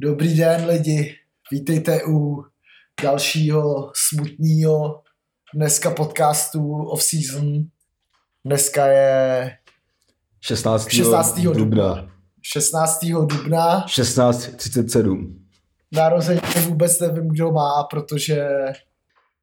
[0.00, 1.14] Dobrý den lidi,
[1.50, 2.44] vítejte u
[3.02, 5.02] dalšího smutného
[5.54, 7.64] dneska podcastu off season.
[8.44, 9.50] Dneska je
[10.40, 10.88] 16.
[10.88, 11.38] 16.
[11.38, 11.58] dubna.
[11.58, 12.08] dubna.
[12.42, 13.04] 16.
[13.04, 13.86] dubna.
[13.86, 15.34] 16.37.
[15.92, 18.48] Narození vůbec nevím, kdo má, protože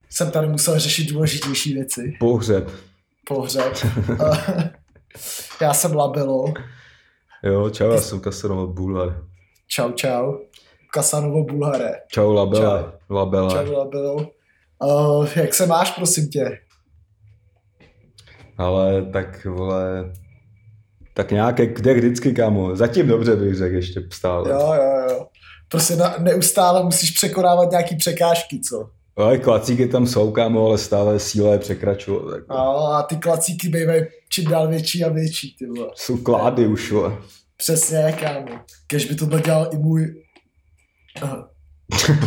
[0.10, 2.14] jsem tady musel řešit důležitější věci.
[2.20, 2.72] Pohřeb.
[3.28, 3.74] Pohřeb.
[5.62, 6.54] Já jsem Labelo.
[7.44, 9.26] Jo, čau, já jsem Kasanova Bulhar.
[9.76, 10.38] Čau, čau.
[10.94, 11.92] Kasanovo Bulhare.
[12.08, 12.84] Čau, Labele.
[12.84, 13.16] Čau.
[13.16, 13.50] Labele.
[13.52, 14.32] Čau, Labelo.
[14.84, 16.60] Uh, jak se máš, prosím tě?
[18.58, 20.14] Ale tak, vole,
[21.14, 22.76] tak nějak jak vždycky, kámo.
[22.76, 24.50] Zatím dobře bych řekl ještě stále.
[24.50, 25.28] Jo, jo, jo.
[25.68, 28.90] Prostě na, neustále musíš překonávat nějaký překážky, co?
[29.16, 32.20] Ale klacíky tam jsou, kámo, ale stále síla je překračuje.
[32.32, 32.48] Tak.
[32.50, 35.88] No, a ty klacíky bývají čím dál větší a větší, ty vole.
[35.96, 37.18] Jsou klády už, vole.
[37.58, 38.60] Přesně, kámo.
[38.88, 40.24] Kež by to dělal i můj...
[41.22, 41.50] Aha.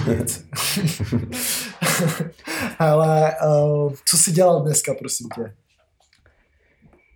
[2.79, 5.55] Ale uh, co jsi dělal dneska, prosím tě?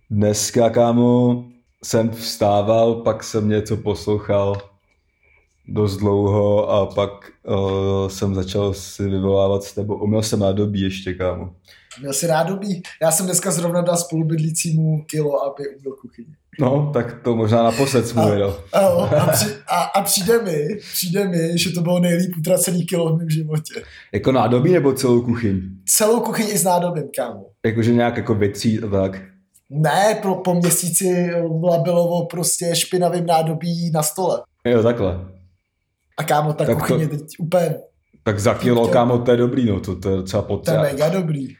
[0.09, 1.43] Dneska, kámo,
[1.83, 4.61] jsem vstával, pak jsem něco poslouchal
[5.67, 9.95] dost dlouho a pak uh, jsem začal si vyvolávat s tebou.
[9.95, 11.55] Uměl jsem nádobí ještě, kámo.
[11.99, 12.83] Měl jsi nádobí?
[13.01, 16.35] Já jsem dneska zrovna dal spolubydlícímu kilo, aby uměl kuchyni.
[16.59, 18.21] No, tak to možná naposled jsme.
[18.73, 23.15] A, a, při, a, a přijde mi, přijde mi, že to bylo nejlíp utracený kilo
[23.15, 23.73] v mém životě.
[24.13, 25.61] Jako nádobí nebo celou kuchyň?
[25.85, 27.45] Celou kuchyň i s nádobím, kámo.
[27.65, 29.21] Jakože nějak jako věcí a tak.
[29.69, 31.31] Ne, po, po měsíci
[31.63, 34.41] labilovo prostě špinavým nádobí na stole.
[34.65, 35.19] Jo, takhle.
[36.17, 37.75] A kámo, ta Tak kuchyně to- teď úplně,
[38.23, 40.81] Tak za kilo, kámo, to je dobrý, no, to, to je docela to je potřeba.
[40.81, 41.47] mega dobrý.
[41.47, 41.53] To,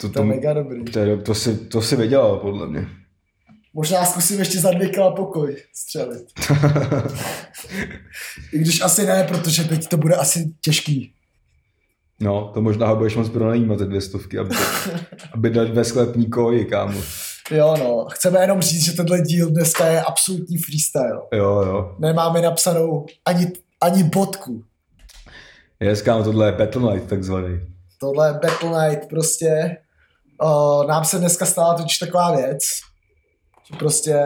[0.00, 0.84] To je to, mega dobrý.
[0.84, 2.86] to, je, to, si, to si vydělal, podle mě.
[3.78, 6.26] Možná zkusím ještě za dvě kila pokoj střelit.
[8.52, 11.12] I když asi ne, protože teď to bude asi těžký.
[12.20, 14.54] No, to možná ho budeš moc pronajímat za dvě stovky, aby,
[15.34, 17.00] aby dal ve sklepní koji, kámo.
[17.50, 21.20] Jo no, chceme jenom říct, že tenhle díl dneska je absolutní freestyle.
[21.32, 21.96] Jo, jo.
[21.98, 24.64] Nemáme napsanou ani, ani bodku.
[25.80, 27.60] Yes, kámo, tohle je Battle Night, takzvaný.
[28.00, 29.76] Tohle je Battle Night prostě.
[30.42, 32.62] Uh, nám se dneska stala totiž taková věc,
[33.72, 34.16] že prostě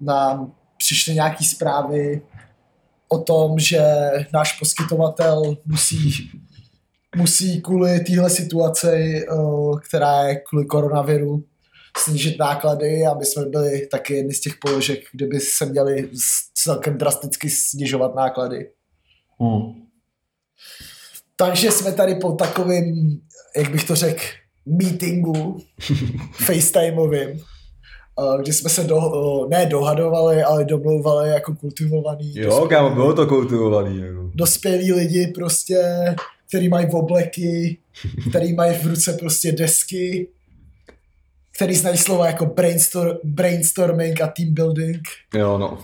[0.00, 2.22] nám přišly nějaký zprávy
[3.08, 3.82] o tom, že
[4.32, 6.30] náš poskytovatel musí,
[7.16, 11.44] musí kvůli téhle situaci, uh, která je kvůli koronaviru,
[11.98, 16.10] snížit náklady a my jsme byli taky jedni z těch položek, kde by se měli
[16.54, 18.70] celkem drasticky snižovat náklady.
[19.40, 19.86] Hmm.
[21.36, 23.20] Takže jsme tady po takovým,
[23.56, 24.22] jak bych to řekl,
[24.66, 25.58] meetingu
[26.32, 27.55] FaceTimeovým, eh,
[28.42, 33.26] kdy jsme se do, eh, ne dohadovali, ale domlouvali jako kultivovaný Jo, kámo, bylo to
[33.26, 34.30] kultivovaný, jako.
[34.34, 35.82] dospělí lidi prostě,
[36.48, 37.78] který mají obleky,
[38.30, 40.28] který mají v ruce prostě desky,
[41.56, 45.02] který znají slova jako brainstorm, brainstorming a team building
[45.34, 45.78] Jo, no.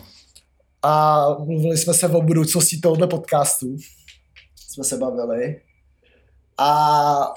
[0.82, 3.76] a mluvili jsme se o budoucnosti tohoto podcastu.
[4.68, 5.60] Jsme se bavili.
[6.58, 7.34] A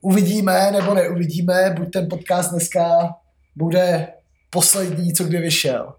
[0.00, 3.14] uvidíme nebo neuvidíme, buď ten podcast dneska
[3.56, 4.08] bude
[4.50, 5.94] poslední, co kdy vyšel.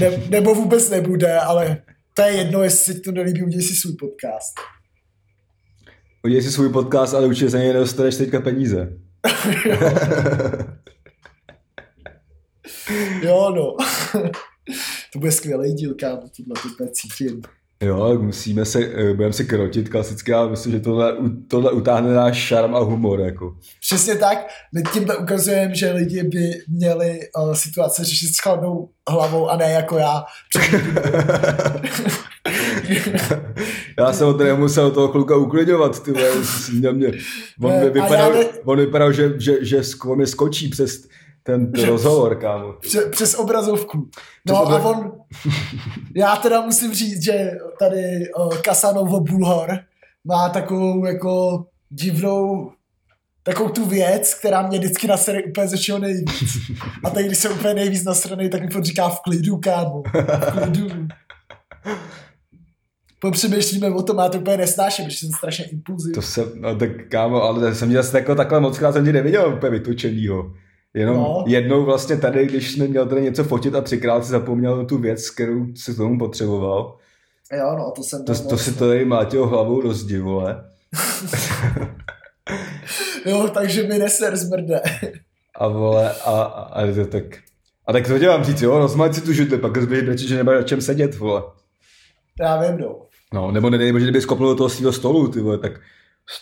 [0.00, 1.82] Ne, nebo vůbec nebude, ale
[2.14, 4.54] to je jedno, jestli se ti to nelíbí, udělej si svůj podcast.
[6.24, 8.92] Udělej si svůj podcast, ale určitě za něj nedostaneš teďka peníze.
[13.22, 13.76] Jo, no.
[15.12, 17.42] to bude skvělý díl, kámo, tohle to cítím.
[17.82, 21.16] Jo, musíme se, eh, budeme se krotit klasicky, ale myslím, že tohle,
[21.48, 23.56] tohle utáhne náš šarm a humor, jako.
[23.80, 24.46] Přesně tak.
[24.74, 29.70] My tímhle ukazujeme, že lidi by měli uh, situace řešit s chladnou hlavou a ne
[29.70, 30.24] jako já.
[33.98, 36.12] Já jsem ho tady musel toho kluka uklidňovat, ty
[36.92, 37.12] mě.
[37.62, 39.80] On, a vypadal, on vypadal, že, že, že
[40.16, 41.08] mi skočí přes
[41.46, 42.72] ten rozhovor, kámo.
[42.72, 43.98] Pře- přes obrazovku.
[44.48, 45.12] No Přes a obra- on,
[46.16, 48.02] já teda musím říct, že tady
[48.38, 49.78] uh, Kasanovo Bulhar
[50.24, 52.72] má takovou jako divnou
[53.42, 56.56] takovou tu věc, která mě vždycky nasere úplně ze všeho nejvíc.
[57.04, 60.02] A teď, když jsem úplně nejvíc nasranej, tak mi furt říká v klidu, kámo.
[60.12, 60.88] V klidu.
[63.20, 66.14] Popřemýšlíme o tom, já to úplně nesnáším, protože jsem strašně impulzivní.
[66.14, 69.12] To se, no tak kámo, ale jsem tě zase jako takhle moc krát jsem tě
[69.12, 70.52] neviděl úplně vytočenýho.
[70.94, 71.22] Jenom No.
[71.22, 71.44] no.
[71.46, 75.30] jednou vlastně tady, když jsme měl tady něco fotit a třikrát si zapomněl tu věc,
[75.30, 76.96] kterou si k tomu potřeboval.
[77.52, 78.24] Jo, no, to jsem...
[78.24, 80.64] To, to si to tady mlátil hlavou do zdi, vole.
[83.26, 84.80] Jo, takže mi neser zmrde.
[85.56, 87.24] A vole, a, a, a to tak...
[87.86, 90.36] A tak to tě mám říct, jo, rozmať si tu židli, pak zběž brečet, že
[90.36, 91.42] nemáš na čem sedět, vole.
[92.40, 92.96] Já vím, no.
[93.34, 95.72] No, nebo nedej, že kdyby skopnul do toho svého stolu, ty vole, tak,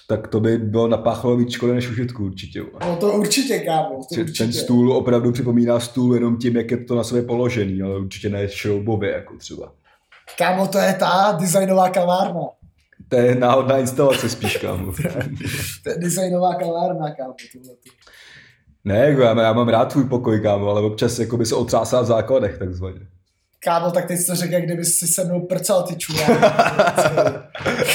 [0.08, 2.62] tak to by bylo napáchalo víc škody než užitku určitě.
[2.80, 4.44] No to určitě, kámo, to Že určitě.
[4.44, 8.28] Ten stůl opravdu připomíná stůl jenom tím, jak je to na sebe položený, ale určitě
[8.28, 9.72] ne šroubově, jako třeba.
[10.38, 12.40] Kámo, to je ta designová kavárna.
[13.08, 14.92] To je náhodná instalace spíš, kámo.
[15.82, 17.76] To je designová kavárna, kámo, tohle.
[18.84, 22.00] ne, jako já, já mám rád tvůj pokoj, kámo, ale občas jako by se otřásá
[22.00, 23.00] v základech, takzvaně.
[23.64, 26.26] Kámo, tak teď jsi to řekl, jak kdyby si se mnou prcal ty čurá.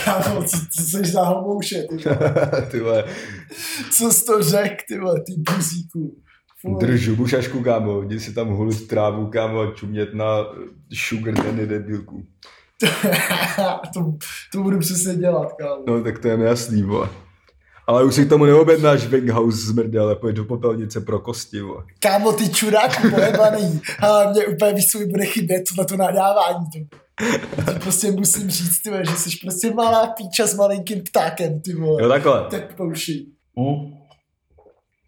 [0.06, 2.32] kámo, co, co jsi za homouše, ty vole.
[2.72, 3.04] ty vole,
[3.92, 6.16] Co jsi to řekl, ty vole, ty buzíku.
[6.80, 10.46] Držu bušašku, kámo, jdi si tam hulit trávu, kámo, a čumět na
[10.94, 12.24] sugar daddy debilku.
[13.94, 14.14] to,
[14.52, 15.84] to budu přesně dělat, kámo.
[15.88, 17.10] No, tak to je mi jasný, vole.
[17.88, 21.84] Ale už si k tomu neobjednáš Winghouse zmrdě, ale pojď do popelnice pro kosti, vole.
[22.00, 23.82] Kámo, ty čuráku pojebaný.
[24.00, 26.66] Ale mě úplně víš, co mi bude chybět, tohle to nadávání.
[26.74, 27.74] To.
[27.74, 32.04] to prostě musím říct, ty že jsi prostě malá píča s malinkým ptákem, ty vole.
[32.04, 32.48] Jo, takhle.
[32.50, 33.26] Tak pouši.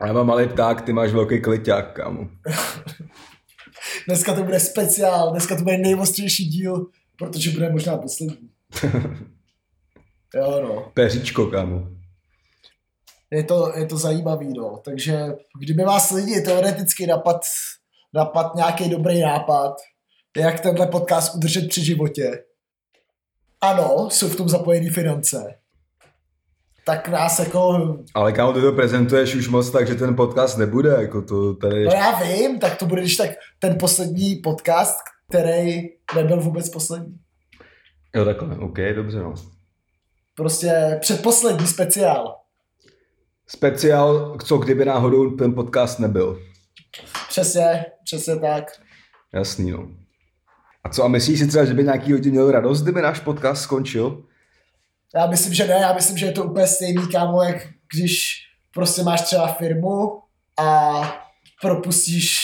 [0.06, 2.28] Já mám malý pták, ty máš velký kliťák, kámo.
[4.08, 6.86] Dneska to bude speciál, dneska to bude nejostřejší díl,
[7.18, 8.50] protože bude možná poslední.
[10.36, 10.92] Jo, no.
[10.94, 11.88] Peříčko, kámo.
[13.32, 14.82] Je to, je to zajímavý, no.
[14.86, 15.20] Takže
[15.60, 17.42] kdyby vás lidi teoreticky napad,
[18.14, 19.76] napad nějaký dobrý nápad,
[20.38, 22.44] jak tenhle podcast udržet při životě.
[23.62, 25.56] Ano, jsou v tom zapojený finance.
[26.86, 27.78] Tak nás jako,
[28.14, 31.86] Ale kámo, ty to prezentuješ už moc tak, že ten podcast nebude, jako to tady...
[31.86, 33.30] no já vím, tak to bude když tak
[33.60, 34.98] ten poslední podcast,
[35.30, 35.82] který
[36.16, 37.20] nebyl vůbec poslední.
[38.16, 39.34] Jo, takhle, OK, dobře, no.
[40.36, 42.39] Prostě předposlední speciál.
[43.52, 46.42] Speciál, co kdyby náhodou ten podcast nebyl.
[47.30, 48.64] Přesně, přesně tak.
[49.34, 49.88] Jasný, no.
[50.84, 53.62] A co, a myslíš si třeba, že by nějaký lidi měl radost, kdyby náš podcast
[53.62, 54.24] skončil?
[55.16, 58.36] Já myslím, že ne, já myslím, že je to úplně stejný, kámo, jak když
[58.74, 60.22] prostě máš třeba firmu
[60.60, 61.02] a
[61.62, 62.40] propustíš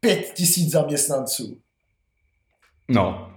[0.00, 1.60] pět tisíc zaměstnanců.
[2.88, 3.32] No.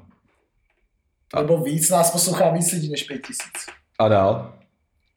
[1.33, 3.65] A- Nebo víc, nás poslouchá víc lidí než pět tisíc.
[4.00, 4.60] A dál?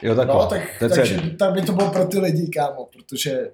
[0.03, 0.35] Jo, takhle.
[0.35, 1.37] No, tak, To je takže celý.
[1.37, 3.49] tam by to bylo pro ty lidi, kámo, protože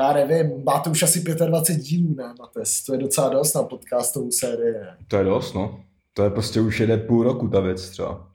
[0.00, 2.82] já nevím, máte už asi 25 dílů, ne, Mates?
[2.84, 4.96] To je docela dost na podcastovou sérii, ne?
[5.08, 5.80] To je dost, no.
[6.14, 8.26] To je prostě už jede půl roku ta věc třeba.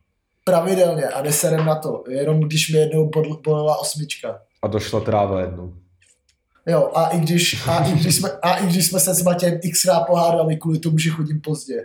[0.43, 3.11] Pravidelně a neserem na to, jenom když mi jednou
[3.43, 4.41] bolela osmička.
[4.61, 5.73] A došla tráva jednou.
[6.65, 9.59] Jo, a i když, a i když, jsme, a i když jsme se s Matějem
[9.73, 11.83] xkrát pohádali kvůli tomu, že chodím pozdě.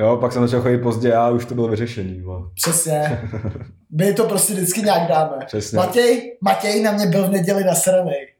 [0.00, 2.20] Jo, pak jsem začal chodit pozdě a už to bylo vyřešený.
[2.20, 2.42] vole.
[2.54, 3.20] Přesně.
[3.98, 5.36] My to prostě vždycky nějak dáme.
[5.46, 5.76] Přesně.
[5.76, 8.32] Matěj, Matěj na mě byl v neděli na sranej.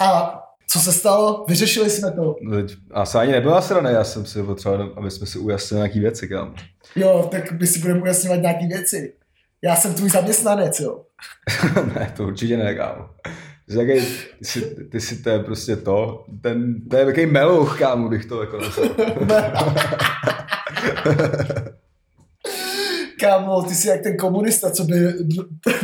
[0.00, 0.38] A
[0.68, 1.44] co se stalo?
[1.48, 2.36] Vyřešili jsme to.
[2.42, 6.00] No, teď Asi ani nebyla strana, já jsem si potřeboval, aby jsme si ujasnili nějaký
[6.00, 6.54] věci, kámo.
[6.96, 9.14] Jo, tak my si budeme ujasňovat nějaké věci.
[9.62, 11.00] Já jsem tvůj zaměstnanec, jo.
[11.94, 13.08] ne, to určitě ne, kámo.
[13.72, 14.02] Jsi takej,
[14.38, 14.60] ty, si,
[14.90, 18.58] ty si to je prostě to, ten, to je takový melouch, kámo, bych to jako
[18.60, 18.88] nazval.
[23.20, 24.94] Kámo, ty jsi jak ten komunista, co by,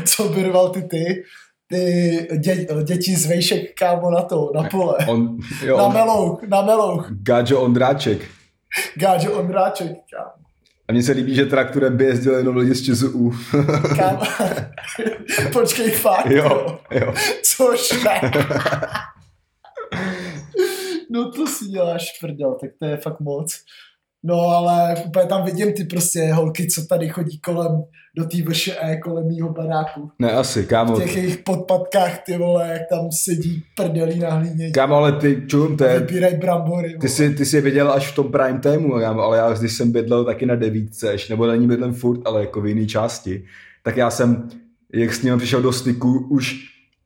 [0.05, 1.25] co by rval ty ty,
[1.69, 4.96] ty dě, děti z vejšek, kámo, na to, na pole.
[5.08, 7.11] On, jo, Na on, melouch, na melouch.
[7.23, 8.29] Gáďo Ondráček.
[8.96, 10.47] Gáďo Ondráček, kámo.
[10.88, 13.33] A mně se líbí, že traktorem by jezdil jenom lidi z ČSU.
[13.97, 14.21] kámo.
[15.52, 17.14] Počkej, fakt, jo, jo.
[17.42, 18.21] Což ne.
[21.11, 23.64] no to si děláš prdel, tak to je fakt moc.
[24.28, 27.82] No ale úplně tam vidím ty prostě holky, co tady chodí kolem,
[28.16, 30.11] do té VŠE, kolem mýho baráku.
[30.18, 30.94] Ne, asi, kámo.
[30.97, 34.70] V těch jejich podpatkách, ty vole, jak tam sedí prdelí na hlíně.
[34.70, 36.99] Kámo, ale ty, čum, to je, Vybírají brambory.
[37.00, 39.92] ty jsi, ty jsi viděl až v tom prime timeu, kámo, ale já když jsem
[39.92, 43.44] bydlel taky na devítce, ještě, nebo na ní bydlem furt, ale jako v jiné části,
[43.82, 44.49] tak já jsem,
[44.94, 46.56] jak s ním přišel do styku, už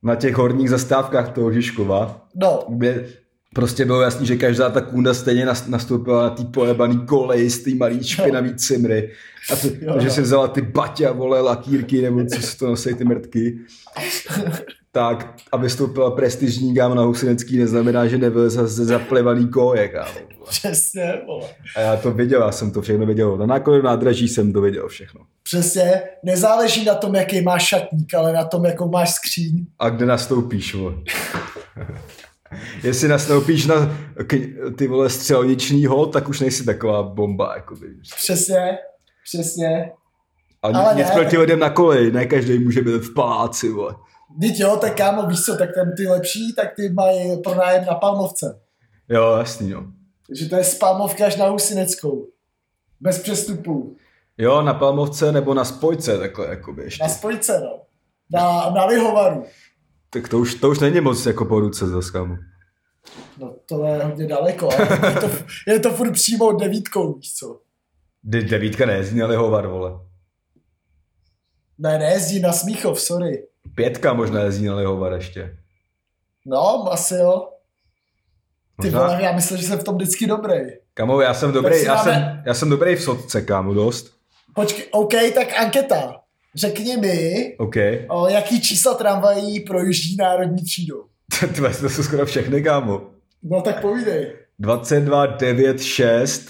[0.02, 3.04] na těch horních zastávkách toho Žižkova, No, kde
[3.54, 7.62] prostě bylo jasný, že každá ta kunda stejně nas- nastoupila na té pojebaný koleji z
[7.62, 9.10] té malý špinavý cimry.
[9.52, 10.12] A to, Jo, že jo.
[10.12, 13.58] si vzala ty baťa, vole, lakýrky, nebo co si to nosí ty mrtky.
[14.92, 20.10] tak, aby stoupila prestižní gámo na Husinecký, neznamená, že nevyleze ze zaplivaný koje, kámo.
[20.48, 21.46] přesně, vole.
[21.76, 23.36] A já to viděl, já jsem to všechno viděl.
[23.36, 25.20] Na nákladu nádraží jsem to viděl všechno.
[25.42, 29.66] Přesně, nezáleží na tom, jaký máš šatník, ale na tom, jakou máš skříň.
[29.78, 30.94] A kde nastoupíš, vole?
[32.82, 33.74] Jestli nastoupíš na
[34.76, 38.08] ty vole střelniční hod, tak už nejsi taková bomba, jako víš.
[38.16, 38.78] Přesně,
[39.24, 39.92] přesně.
[40.62, 43.68] Ale, Ale nic ne, proti tak- lidem na koleji, ne každý může být v paláci,
[43.68, 43.94] vole.
[44.40, 47.94] Teď jo, tak kámo, víš co, tak tam ty lepší, tak ty mají pronájem na
[47.94, 48.60] Palmovce.
[49.08, 49.86] Jo, jasný, no.
[50.26, 52.26] Takže to je z Palmovky až na Husineckou.
[53.00, 53.96] Bez přestupů.
[54.38, 57.02] Jo, na Palmovce nebo na spojce, takhle jakoby ještě.
[57.02, 57.80] Na spojce, no.
[58.30, 59.44] Na, na lihovaru.
[60.12, 62.36] Tak to už, to už není moc jako po ruce zase, kámo.
[63.38, 65.30] No to je hodně daleko, ale je to,
[65.66, 67.60] je to furt přímo devítkou, víš co.
[68.24, 69.92] De- devítka nejezdí na lihovar, vole.
[71.78, 73.46] Ne, nejezdí na Smíchov, sorry.
[73.74, 75.58] Pětka možná jezdí na lihovar ještě.
[76.46, 77.48] No, asi jo.
[78.80, 80.54] Ty Možná- vole, já myslím, že jsem v tom vždycky dobrý.
[80.94, 84.14] Kamo, já jsem dobrý, já, dáme- jsem, já jsem dobrý v sotce, kámo, dost.
[84.54, 86.21] Počkej, OK, tak anketa.
[86.54, 87.74] Řekni mi, OK.
[88.08, 91.04] o, jaký čísla tramvají projíždí národní třídou.
[91.54, 93.10] Tvé, to jsou skoro všechny, kámo.
[93.42, 94.32] No tak povídej.
[94.58, 96.48] 22, 9, 6.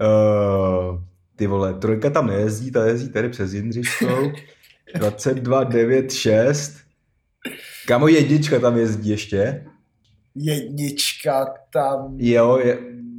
[0.00, 1.00] Uh,
[1.36, 4.32] ty vole, trojka tam nejezdí, ta jezdí tady přes Jindřiškou.
[4.94, 6.72] 22, 9, 6.
[7.86, 9.64] Kámo, jednička tam jezdí ještě.
[10.34, 12.78] Jednička tam Jo, je,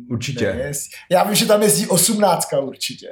[0.10, 0.46] určitě.
[0.46, 0.90] jezdí.
[1.12, 3.08] Já vím, že tam jezdí osmnáctka určitě.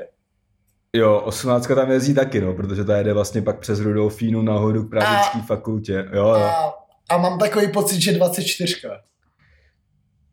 [0.96, 4.90] Jo, 18 tam jezdí taky, no, protože ta jede vlastně pak přes Rudolfínu nahoru k
[4.90, 5.94] právnické fakultě.
[6.14, 6.34] Jo, jo.
[6.36, 6.74] A,
[7.10, 8.76] a mám takový pocit, že 24.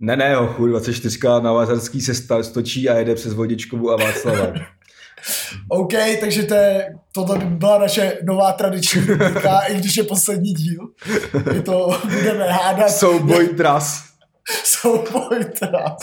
[0.00, 4.46] Ne, ne, hochu, 24 na Vázarský se sta- stočí a jede přes Vodičkovu a Václava.
[5.68, 10.52] OK, takže to je, tohle by byla naše nová tradiční rubrika, i když je poslední
[10.52, 10.80] díl.
[11.52, 12.90] My to budeme hádat.
[12.90, 14.04] Souboj tras.
[14.64, 15.98] Souboj tras.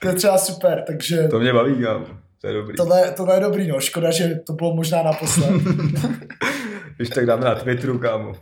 [0.00, 2.06] To je třeba super, takže To mě baví, kámo.
[2.40, 2.76] To je dobrý.
[2.76, 3.80] tohle, tohle je dobrý, no.
[3.80, 5.50] Škoda, že to bylo možná naposled.
[6.96, 8.32] Když tak dáme na Twitteru, kámo.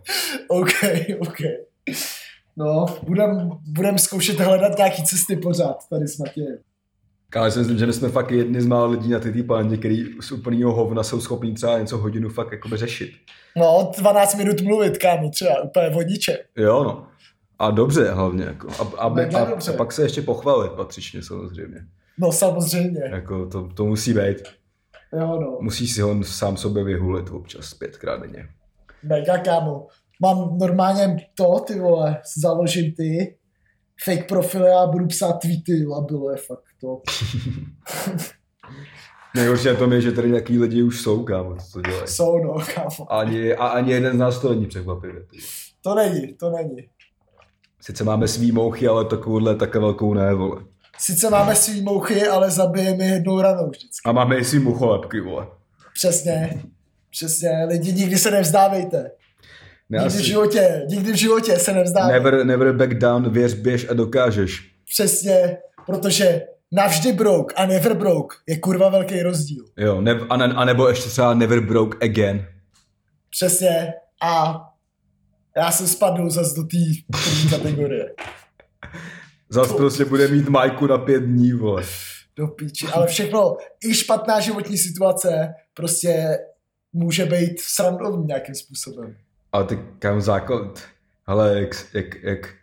[0.48, 0.70] OK,
[1.18, 1.36] OK.
[2.56, 6.56] No, budem, budem zkoušet hledat nějaký cesty pořád tady s Matějem.
[7.30, 9.76] Kámo, já si myslím, že my jsme fakt jedni z mála lidí na té planetě,
[9.76, 13.10] který z úplného hovna jsou schopní třeba něco hodinu fakt jakoby řešit.
[13.56, 16.38] No, 12 minut mluvit, kámo, třeba úplně vodiče.
[16.56, 17.06] Jo, no.
[17.58, 18.68] A dobře hlavně, jako.
[18.68, 19.72] A, a, dobře.
[19.72, 21.86] a, pak se ještě pochválit patřičně samozřejmě.
[22.18, 23.00] No, samozřejmě.
[23.10, 24.42] Jako to, to musí být.
[25.12, 25.58] Jo, no.
[25.60, 28.48] Musí si ho sám sobě vyhulit občas pětkrát denně.
[29.02, 29.86] Mega, kámo.
[30.22, 33.36] Mám normálně to, ty vole, založím ty
[34.04, 37.02] fake profily a budu psát tweety, labilo je fakt to.
[39.34, 42.08] Nejhorší na tom je, že tady nějaký lidi už jsou, kámo, co to dělají.
[42.08, 43.12] Jsou, no, kámo.
[43.12, 45.26] Ani, a ani jeden z nás to není překvapivě.
[45.82, 46.88] To není, to není.
[47.86, 50.62] Sice máme svý mouchy, ale takovouhle také velkou ne, vole.
[50.98, 54.00] Sice máme svý mouchy, ale zabijeme je jednou ranou vždycky.
[54.08, 55.46] A máme i svý mucholepky, vole.
[55.94, 56.62] Přesně.
[57.10, 57.50] Přesně.
[57.68, 59.10] Lidi, nikdy se nevzdávejte.
[59.90, 62.18] Ne, Nikdy v asi, životě, nikdy v životě se nevzdávejte.
[62.24, 64.70] never, never back down, věř, běž a dokážeš.
[64.94, 69.64] Přesně, protože navždy broke a never broke je kurva velký rozdíl.
[69.76, 72.46] Jo, ne, a, ne, a nebo ještě třeba never broke again.
[73.30, 73.92] Přesně.
[74.22, 74.60] A
[75.56, 76.76] já jsem spadl zase do té
[77.50, 78.14] kategorie.
[79.48, 81.82] Zas prostě bude mít majku na pět dní, vole.
[82.36, 82.86] Do píči.
[82.86, 86.38] Ale všechno, i špatná životní situace prostě
[86.92, 89.16] může být srandovní nějakým způsobem.
[89.52, 90.82] Ale ty kam základ,
[91.26, 92.54] hele, jak, jak, jak,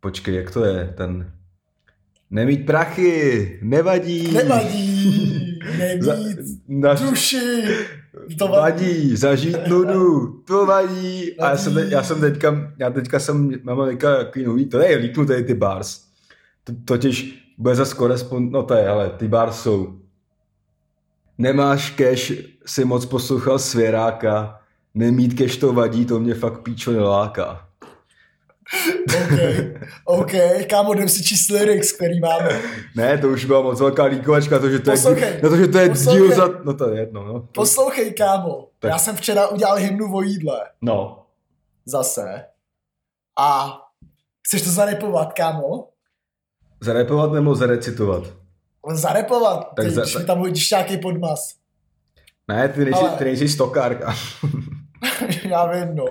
[0.00, 1.32] počkej, jak to je, ten,
[2.30, 4.32] nemít prachy, nevadí.
[4.32, 5.58] Nevadí,
[6.00, 7.62] Za, nemít na, duši,
[8.38, 9.16] to vadí.
[9.16, 11.40] zažít nudu, to vadí.
[11.40, 14.78] A já jsem, teď, já jsem teďka, já teďka jsem, mám teďka takový nový, to
[14.78, 16.00] je líknutý ty bars.
[16.64, 20.00] To, totiž bude zase korespond, no to je, ale ty bars jsou.
[21.38, 22.32] Nemáš cash,
[22.66, 24.60] si moc poslouchal svěráka,
[24.94, 27.69] nemít cash to vadí, to mě fakt píčo neláká.
[29.22, 29.38] OK,
[30.04, 30.30] OK,
[30.70, 32.60] kámo, jdem si číst lyrics, který máme.
[32.96, 35.68] Ne, to už byla moc velká líkovačka, to, že to je, Poslouchej, na to, že
[35.68, 36.20] to je poslouchej.
[36.22, 37.40] díl za, no to je jedno, no.
[37.54, 38.88] Poslouchej, kámo, Tak.
[38.90, 40.60] já jsem včera udělal hymnu o jídle.
[40.82, 41.26] No,
[41.86, 42.44] Zase.
[43.38, 43.78] A
[44.46, 45.88] chceš to zarepovat, kámo?
[46.80, 48.22] zarepovat nebo zarecitovat?
[48.92, 51.54] Zarepovat, Tak tak za- když mi tam hodíš nějaký podmas.
[52.48, 54.14] Ne, ty nejsi, Ale- ty nejsi stokárka.
[55.48, 56.04] já vím, no.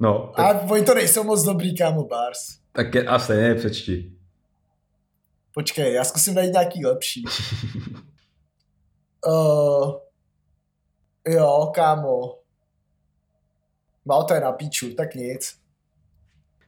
[0.00, 2.38] No, tak, A oni to nejsou moc dobrý, kámo, bars.
[2.72, 4.12] tak je, a stejně přečti.
[5.54, 7.24] Počkej, já zkusím najít nějaký lepší.
[9.26, 9.92] uh,
[11.28, 12.38] jo, kámo.
[14.06, 15.56] No, to je na píču, tak nic.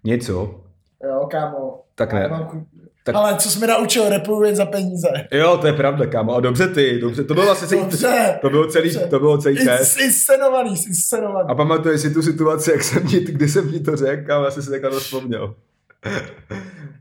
[0.05, 0.61] Něco?
[1.05, 1.85] Jo, kámo.
[1.95, 2.29] Tak ne.
[2.29, 2.67] mám
[3.05, 5.09] Tak- Ale co jsi mi naučil, repuju jen za peníze.
[5.31, 6.35] Jo, to je pravda, kámo.
[6.35, 7.25] A dobře ty, dobře.
[7.25, 8.39] To bylo vlastně celý, Dobře.
[8.41, 9.09] to bylo celý, Dobře.
[9.09, 9.97] to bylo celý test.
[9.99, 11.49] Ins- Inscenovaný, inscenovaný.
[11.49, 14.51] A pamatuješ si tu situaci, jak jsem ti, kdy jsem ti to řekl, kámo, já
[14.51, 15.55] jsem si takhle vzpomněl.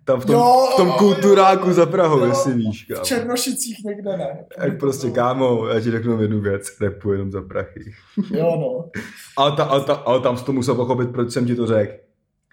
[0.05, 3.05] Tam v tom, Jo, v tom kulturáku jo, za Prahou, jo, jestli víš, V kámo.
[3.05, 4.45] Černošicích někde ne.
[4.57, 7.93] Jak prostě, kámo, já ti řeknu jednu věc, repu jenom za prachy.
[8.31, 8.89] Jo, no.
[9.37, 11.93] Ale, ta, ale, ta, ale tam jsi to musel pochopit, proč jsem ti to řekl.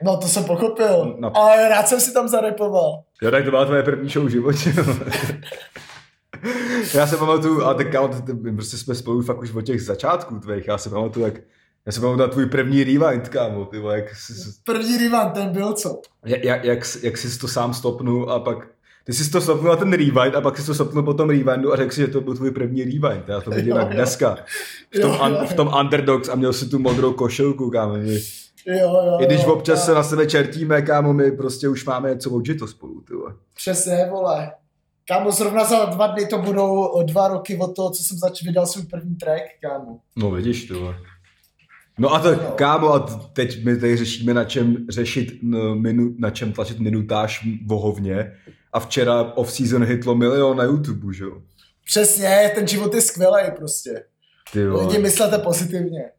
[0.02, 1.36] No to jsem pochopil, No.
[1.36, 3.02] ale rád jsem si tam zarepoval.
[3.22, 4.74] Jo, tak to byla tvoje první show v životě.
[6.94, 8.10] já se pamatuju, a tak kámo,
[8.54, 11.34] prostě jsme spolu fakt už od těch začátků tvých, já se pamatuju, jak
[11.86, 15.48] já se pamatuju na tvůj první rewind, kámo, ty vole, jak, jsi- První Rivan, ten
[15.48, 16.00] byl co?
[16.24, 18.58] jak, jak, jak, jak jsi to sám stopnul a pak
[19.04, 21.72] ty jsi to stopnul na ten rewind a pak jsi to stopnul po tom rewindu
[21.72, 23.28] a řekl si, že to byl tvůj první rewind.
[23.28, 24.36] Já to vidím jak dneska.
[24.96, 25.46] V tom, Jo, jo.
[25.46, 27.98] v tom Underdogs a měl si tu modrou košilku, kámo.
[27.98, 28.18] že-
[28.66, 32.10] Jo, jo, I když jo, občas se na sebe čertíme, kámo, my prostě už máme
[32.14, 33.34] něco odžito spolu, ty vole.
[33.54, 34.52] Přesně, vole.
[35.08, 38.66] Kámo, zrovna za dva dny to budou dva roky od toho, co jsem zač vydal
[38.66, 39.98] svůj první track, kámo.
[40.16, 40.94] No vidíš to.
[41.98, 42.38] No a to, No.
[42.54, 42.98] kámo, a
[43.32, 45.28] teď my tady řešíme, na čem řešit,
[45.74, 48.32] minu, na čem tlačit minutáž vohovně.
[48.72, 51.42] A včera off-season hitlo milion na YouTube, že jo?
[51.86, 54.04] Přesně, ten život je skvělý prostě.
[54.52, 54.86] Ty vole.
[54.86, 56.10] Lidi myslete pozitivně.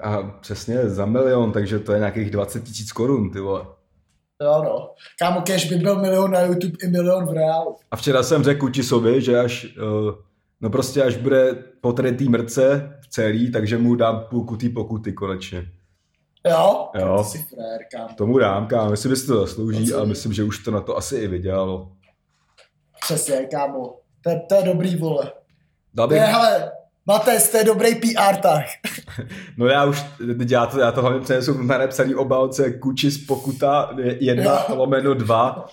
[0.00, 3.66] A přesně za milion, takže to je nějakých 20 tisíc korun, ty vole.
[4.42, 4.94] Jo no.
[5.18, 7.76] Kámo, cash by byl milion na YouTube i milion v reálu.
[7.90, 10.14] A včera jsem řekl Kučisovi, že až, uh,
[10.60, 15.12] no prostě až bude po tady té mrce celý, takže mu dám půlku té pokuty
[15.12, 15.68] konečně.
[16.50, 16.88] Jo?
[16.94, 17.16] Jo.
[17.16, 18.14] To jsi frér, kámo.
[18.14, 20.96] Tomu dám, kámo, myslím, že si to zaslouží a myslím, že už to na to
[20.96, 21.92] asi i vydělalo.
[23.00, 23.96] Přesně, kámo.
[24.24, 25.32] To, je- to je dobrý, vole.
[25.94, 26.72] Dal je, bych, hele,
[27.08, 28.64] Mates, to je dobrý PR tah.
[29.56, 30.04] no já už,
[30.48, 34.74] já to, já to hlavně přenesu na nepsaný obálce Kučis pokuta jedna Jo.
[34.76, 35.66] lomeno dva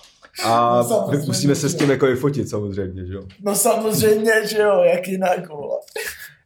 [0.44, 3.22] a No musíme se s tím jako i fotit samozřejmě, že jo.
[3.42, 5.78] No samozřejmě, že jo, jak jinak, vole.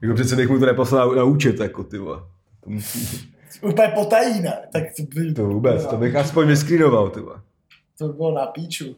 [0.02, 2.18] Jako přece bych mu to neposlal naučit, jako ty vole.
[2.64, 3.30] To, musí,
[3.62, 4.58] Úplně potají, ne?
[4.72, 7.40] Tak to, by, to vůbec, to bych aspoň vyskrýnoval, ty vole.
[7.98, 8.96] to by bylo na píču.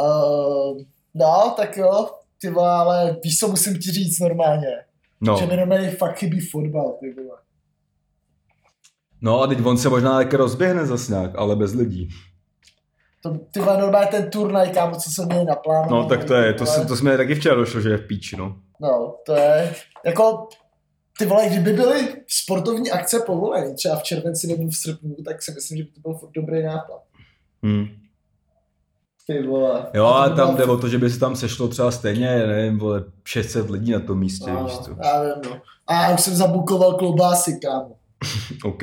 [0.00, 0.78] Uh,
[1.14, 2.08] no, tak jo,
[2.40, 4.68] ty vole, ale víš, co musím ti říct normálně?
[5.24, 5.36] No.
[5.36, 7.38] Že mi normálně fakt chybí fotbal, ty vole.
[9.20, 12.08] no a teď on se možná taky rozběhne zas nějak, ale bez lidí.
[13.22, 16.02] To, ty vole, normálně ten turnaj, kámo, co jsem měl naplánovaný.
[16.02, 18.36] No tak to je, to, se, to jsme taky včera došlo, že je v píči,
[18.36, 18.60] no.
[18.80, 20.48] No, to je, jako,
[21.18, 25.52] ty vole, kdyby byly sportovní akce povoleny, třeba v červenci nebo v srpnu, tak si
[25.52, 27.02] myslím, že by to byl dobrý nápad.
[27.62, 27.86] Hmm.
[29.26, 29.86] Ty vole.
[29.94, 32.78] Jo, A a tam jde o to, že by se tam sešlo třeba stejně, nevím,
[32.78, 34.96] vole, 600 lidí na tom místě, No, víš co.
[35.04, 35.60] Já vím, no.
[35.86, 37.96] A já už jsem zabukoval klobásy, kámo.
[38.64, 38.82] OK,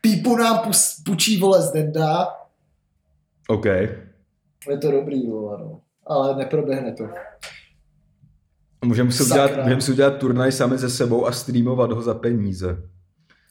[0.00, 2.28] Pípu nám pus, pučí, vole, z Denda.
[3.48, 3.64] OK.
[3.64, 5.80] Je to dobrý, vole, no.
[6.06, 7.04] Ale neproběhne to.
[8.84, 12.82] Můžeme si, udělat, můžeme si udělat turnaj sami se sebou a streamovat ho za peníze.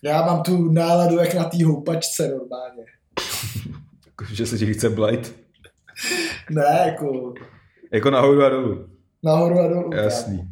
[0.03, 2.83] Já mám tu náladu jak na té houpačce normálně.
[4.33, 5.40] Že se ti chce blight.
[6.49, 7.33] Ne, jako
[7.91, 8.89] Jako nahoru a dolů.
[9.23, 9.93] nahoru a dolů.
[9.93, 10.47] Jasný.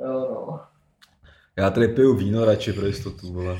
[0.00, 0.60] Jo, no.
[1.56, 3.58] Já tady piju víno radši pro jistotu, vole.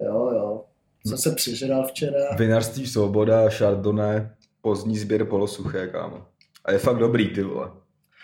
[0.00, 0.64] Jo, jo.
[1.06, 2.18] Jsem se přižral včera.
[2.38, 4.28] Vinařství Svoboda, Chardonnay,
[4.60, 6.26] pozdní sběr polosuché, kámo.
[6.64, 7.70] A je fakt dobrý, ty vole.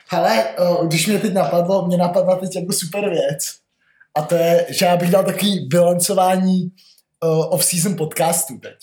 [0.09, 0.45] Hele,
[0.87, 3.39] když mě teď napadlo, mě napadla teď jako super věc.
[4.17, 6.73] A to je, že já bych dal takový bilancování
[7.51, 8.75] off-season podcastu teď.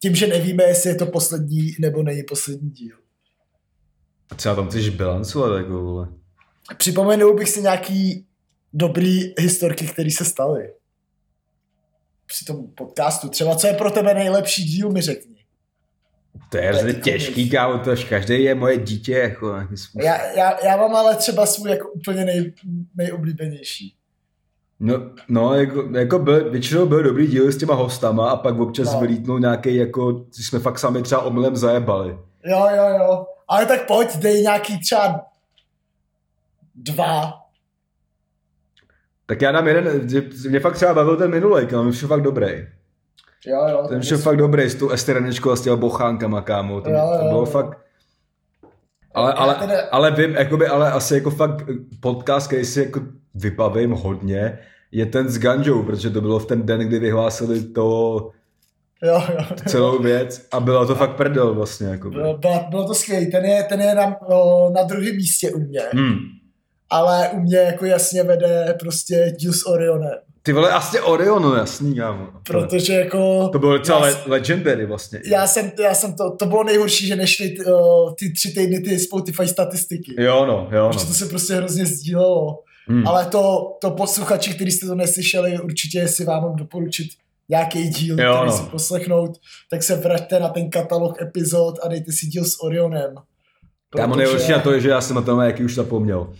[0.00, 2.96] Tím, že nevíme, jestli je to poslední nebo není poslední díl.
[4.30, 6.08] A třeba tam chceš bilancovat, jako, vole.
[6.76, 8.26] Připomenul bych si nějaký
[8.72, 10.72] dobrý historky, které se staly.
[12.26, 13.28] Při tom podcastu.
[13.28, 15.38] Třeba co je pro tebe nejlepší díl, mi řekni.
[16.50, 19.54] To je hrozně těžký, kámo, to až každý je moje dítě, jako.
[20.02, 22.52] Já, já, já mám ale třeba svůj jako úplně nej,
[22.94, 23.97] nejoblíbenější.
[24.80, 24.94] No,
[25.28, 29.00] no jako, jako byl, většinou byl dobrý díl s těma hostama a pak občas No.
[29.00, 32.18] vylítnul nějaký, jako, jsme fakt sami třeba omylem zajebali.
[32.44, 33.26] Jo, jo, jo.
[33.48, 35.20] Ale tak pojď, dej nějaký třeba
[36.74, 37.32] dva.
[39.26, 40.08] Tak já dám jeden,
[40.48, 42.46] mě fakt třeba bavil ten minulej, kámo, ten šel fakt dobrý.
[43.46, 43.86] Jo, jo.
[43.88, 46.80] Ten šel fakt dobrý s tou Esteranečkou a s těma bochánkama, kámo.
[46.80, 47.46] To, Jo, to jo, bylo jo.
[47.46, 47.78] fakt...
[49.14, 51.64] Ale, ale, ale vím, jakoby, ale asi jako fakt
[52.00, 53.00] podcast, který si jako
[53.38, 54.58] vybavím hodně,
[54.92, 58.30] je ten s Ganjou, protože to bylo v ten den, kdy vyhlásili to
[59.02, 59.44] Jo, jo.
[59.66, 61.86] celou věc a bylo to fakt prdel vlastně.
[61.86, 62.14] Jakoby.
[62.14, 63.26] Bylo, bylo, bylo to skvělé.
[63.26, 64.16] Ten je, ten je na,
[64.74, 65.80] na druhém místě u mě.
[65.92, 66.18] Hmm.
[66.90, 70.14] Ale u mě jako jasně vede prostě díl s Orionem.
[70.42, 72.26] Ty vole, asi Orion, no jasný, kámo.
[72.46, 73.48] Protože jako...
[73.48, 75.20] To bylo docela já, le- legendary vlastně.
[75.24, 77.62] já jsem, já jsem to, to bylo nejhorší, že nešly ty,
[78.18, 80.14] ty tři týdny ty Spotify statistiky.
[80.22, 81.14] Jo no, jo Protože to no.
[81.14, 82.58] se prostě hrozně sdílelo.
[82.88, 83.06] Hmm.
[83.06, 87.08] Ale to, to posluchači, kteří jste to neslyšeli, určitě si vám mám doporučit
[87.48, 88.56] nějaký díl, Jo, který no.
[88.56, 89.38] si poslechnout,
[89.70, 93.14] tak se vraťte na ten katalog epizod a dejte si díl s Orionem.
[93.90, 96.32] Kámo, nejhorší na to je, že já jsem na to jaký už zapomněl.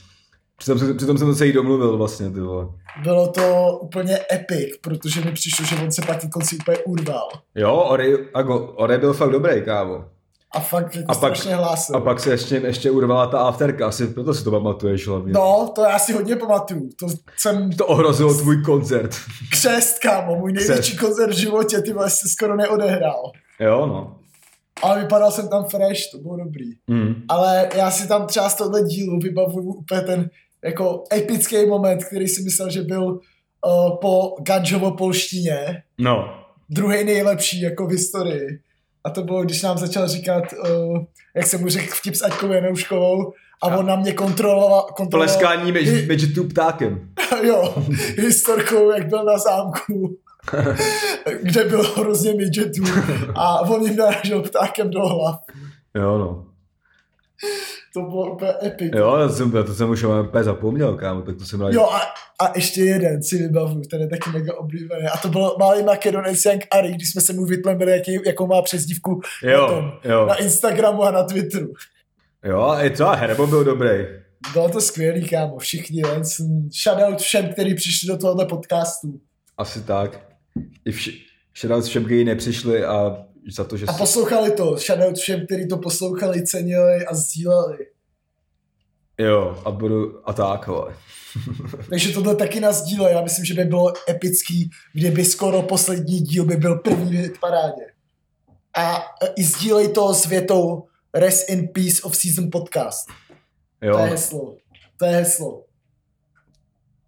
[0.56, 2.66] Přitom, přitom jsem to celý domluvil vlastně, ty vole.
[3.02, 7.28] Bylo to úplně epic, protože mi přišlo, že on se pak konci úplně urval.
[7.54, 10.04] Jo, Ori, ako, Ori byl fakt dobrý, kámo.
[10.50, 11.96] A fakt A pak- strašně hlásil.
[11.96, 15.32] A pak se ještě, ještě urvala ta afterka, asi proto si to pamatuješ hlavně.
[15.32, 16.88] No, to já si hodně pamatuju.
[17.00, 17.06] To
[17.38, 19.10] jsem To ohrozilo tvůj koncert.
[19.50, 21.00] křest, kámo, můj největší Křest.
[21.00, 23.22] koncert v životě, ty se skoro neodehrál.
[23.60, 24.18] Jo, no.
[24.82, 26.70] Ale vypadal jsem tam fresh, to bylo dobrý.
[26.86, 27.14] Mm.
[27.28, 30.30] Ale já si tam třeba z tohohle dílu vybavuju úplně ten
[30.64, 33.20] jako epický moment, který si myslel, že byl uh,
[34.00, 36.34] po Ganžovo polštině, No.
[36.70, 38.60] druhý nejlepší jako v historii.
[39.08, 40.98] A to bylo, když nám začal říkat, uh,
[41.36, 45.72] jak jsem mu řekl vtip s Aťkou Janouškovou, a on na mě kontroloval, kontroloval Pleskání
[45.72, 47.10] mezi, mezi tu ptákem.
[47.42, 47.84] jo,
[48.18, 50.16] historkou, jak byl na zámku,
[51.42, 52.84] kde bylo hrozně midgetů
[53.34, 55.40] a on jim narážel ptákem do hlav.
[55.94, 56.46] Jo, no.
[57.94, 58.92] To bylo úplně epic.
[58.96, 61.72] Jo, to jsem, to jsem už úplně zapomněl, kámo, tak to jsem rád.
[61.72, 62.00] Jo a,
[62.44, 65.06] a ještě jeden si vybavuju, ten je taky mega oblíbený.
[65.06, 68.62] A to byl malý Makedonec Young Ari, když jsme se mu vytlemili, jaký, jakou má
[68.62, 70.26] přezdívku na, jo, tom, jo.
[70.26, 71.72] na Instagramu a na Twitteru.
[72.44, 73.88] Jo, a i to, Herbo byl dobrý.
[74.52, 76.02] Bylo to skvělý, kámo, všichni.
[76.08, 79.20] jen jsem- Shoutout všem, kteří přišli do tohoto podcastu.
[79.58, 80.20] Asi tak.
[80.84, 81.12] I vši,
[81.60, 83.16] shoutout všem, kteří nepřišli a
[83.56, 84.76] za to, že A poslouchali to.
[84.76, 87.78] Shoutout všem, kteří to poslouchali, cenili a sdíleli.
[89.18, 90.28] Jo, a budu...
[90.28, 90.96] A tak, vole.
[91.90, 93.12] Takže tohle taky na sdíle.
[93.12, 97.82] Já myslím, že by bylo epický, kdyby skoro poslední díl by byl první v parádě.
[98.76, 99.02] A
[99.36, 100.84] i sdílej to s větou
[101.14, 103.08] Rest in Peace of Season Podcast.
[103.82, 104.56] Jo, To je heslo.
[104.96, 105.64] To je heslo.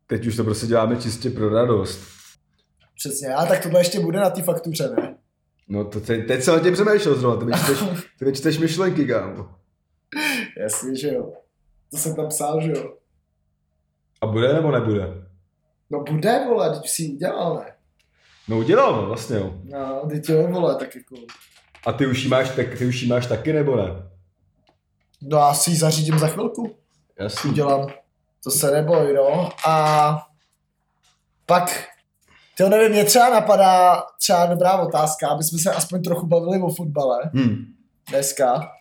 [0.06, 2.00] teď už to prostě děláme čistě pro radost.
[2.96, 3.28] Přesně.
[3.28, 5.16] A tak tohle ještě bude na té faktuře, ne?
[5.70, 7.78] No to teď, teď na tě přemýšlel zrovna, ty mi čteš,
[8.18, 9.48] ty mi čteš myšlenky, kámo.
[10.58, 11.32] Jasně, že jo.
[11.90, 12.94] To jsem tam psal, že jo.
[14.20, 15.26] A bude nebo nebude?
[15.90, 17.72] No bude, vole, teď si ji udělal, ne?
[18.48, 19.54] No udělal, no vlastně jo.
[19.64, 21.16] No, teď jo, vole, tak jako...
[21.86, 24.10] A ty už máš, tak, ty už jí máš taky nebo ne?
[25.22, 26.76] No já si ji zařídím za chvilku.
[27.18, 27.50] Jasný.
[27.50, 27.86] udělám.
[28.44, 29.48] To se neboj, no.
[29.66, 30.26] A
[31.46, 31.84] pak,
[32.60, 36.74] to nevím, mě třeba napadá třeba dobrá otázka, aby jsme se aspoň trochu bavili o
[36.74, 37.64] fotbale Hm.
[38.10, 38.72] dneska,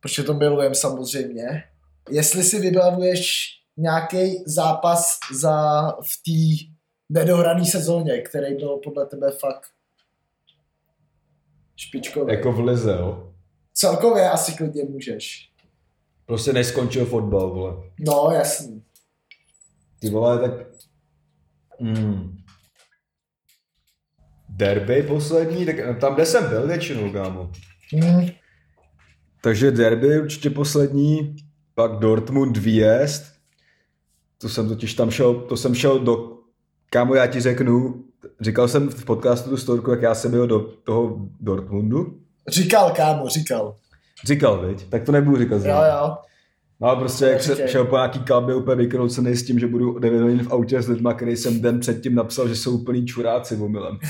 [0.00, 1.64] protože to milujeme samozřejmě.
[2.10, 6.64] Jestli si vybavuješ nějaký zápas za v té
[7.08, 9.70] nedohrané sezóně, který byl podle tebe fakt
[11.76, 12.32] špičkový.
[12.32, 13.32] Jako v lize, jo.
[13.74, 15.50] Celkově asi klidně můžeš.
[16.26, 17.74] Prostě než skončil fotbal, vole.
[17.98, 18.82] No, jasný.
[20.00, 20.66] Ty vole, tak...
[21.80, 22.39] Mm.
[24.60, 27.50] Derby poslední, tak tam, kde jsem byl většinou, kámo.
[27.92, 28.28] Hmm.
[29.42, 31.36] Takže derby určitě poslední,
[31.74, 33.24] pak Dortmund výjezd.
[34.38, 36.38] To jsem totiž tam šel, to jsem šel do,
[36.90, 38.04] kámo já ti řeknu,
[38.40, 42.20] říkal jsem v podcastu tu storku, jak já jsem byl do toho Dortmundu.
[42.48, 43.76] Říkal, kámo, říkal.
[44.26, 44.88] Říkal, viď?
[44.88, 45.64] Tak to nebudu říkat.
[45.64, 46.16] Jo, jo.
[46.80, 49.98] No a prostě jak jsem šel po nějaký kalbě úplně vykroucený s tím, že budu
[49.98, 53.56] 9 hodin v autě s lidma, který jsem den předtím napsal, že jsou úplný čuráci
[53.56, 53.98] omylem.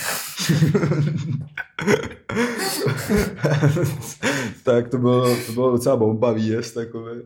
[4.65, 7.21] tak to bylo, to bylo docela bomba výjezd takový.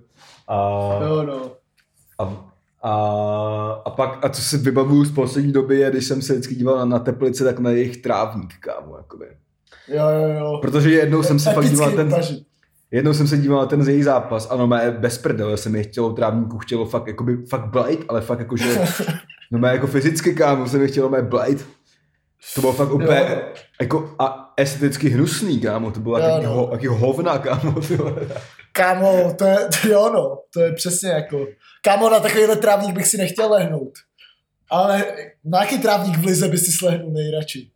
[0.48, 0.58] A,
[1.08, 1.52] Jo, no.
[2.18, 2.50] a,
[2.82, 2.92] a,
[3.84, 6.76] a, pak, a co si vybavuju z poslední doby je, když jsem se vždycky díval
[6.78, 9.26] na, na teplice, tak na jejich trávník, kámo, jakoby.
[9.88, 10.58] Jo, jo, jo.
[10.62, 12.14] Protože jednou jsem se fakt díval ten.
[12.94, 15.68] Jednou jsem se díval na ten z jejich zápas a no mé bez prdele se
[15.68, 18.78] mi chtělo trávníku, chtělo fakt, jakoby, fakt blade, ale fakt jakože,
[19.50, 21.64] no mé jako fyzicky kámo se mi chtělo mé blade.
[22.54, 23.42] To bylo fakt úplně, Jo.
[23.80, 26.50] jako a esteticky hnusný, kámo, to bylo jaký, no.
[26.52, 27.74] ho, hovna, kámo.
[28.72, 30.38] Kámo, to je, to jo, no.
[30.54, 31.46] To je přesně jako...
[31.82, 33.92] Kámo, na takovýhle trávník bych si nechtěl lehnout.
[34.70, 35.04] Ale
[35.44, 37.70] na jaký trávník v Lize by si slehnul nejradši?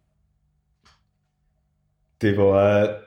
[2.19, 2.99] Ty vole,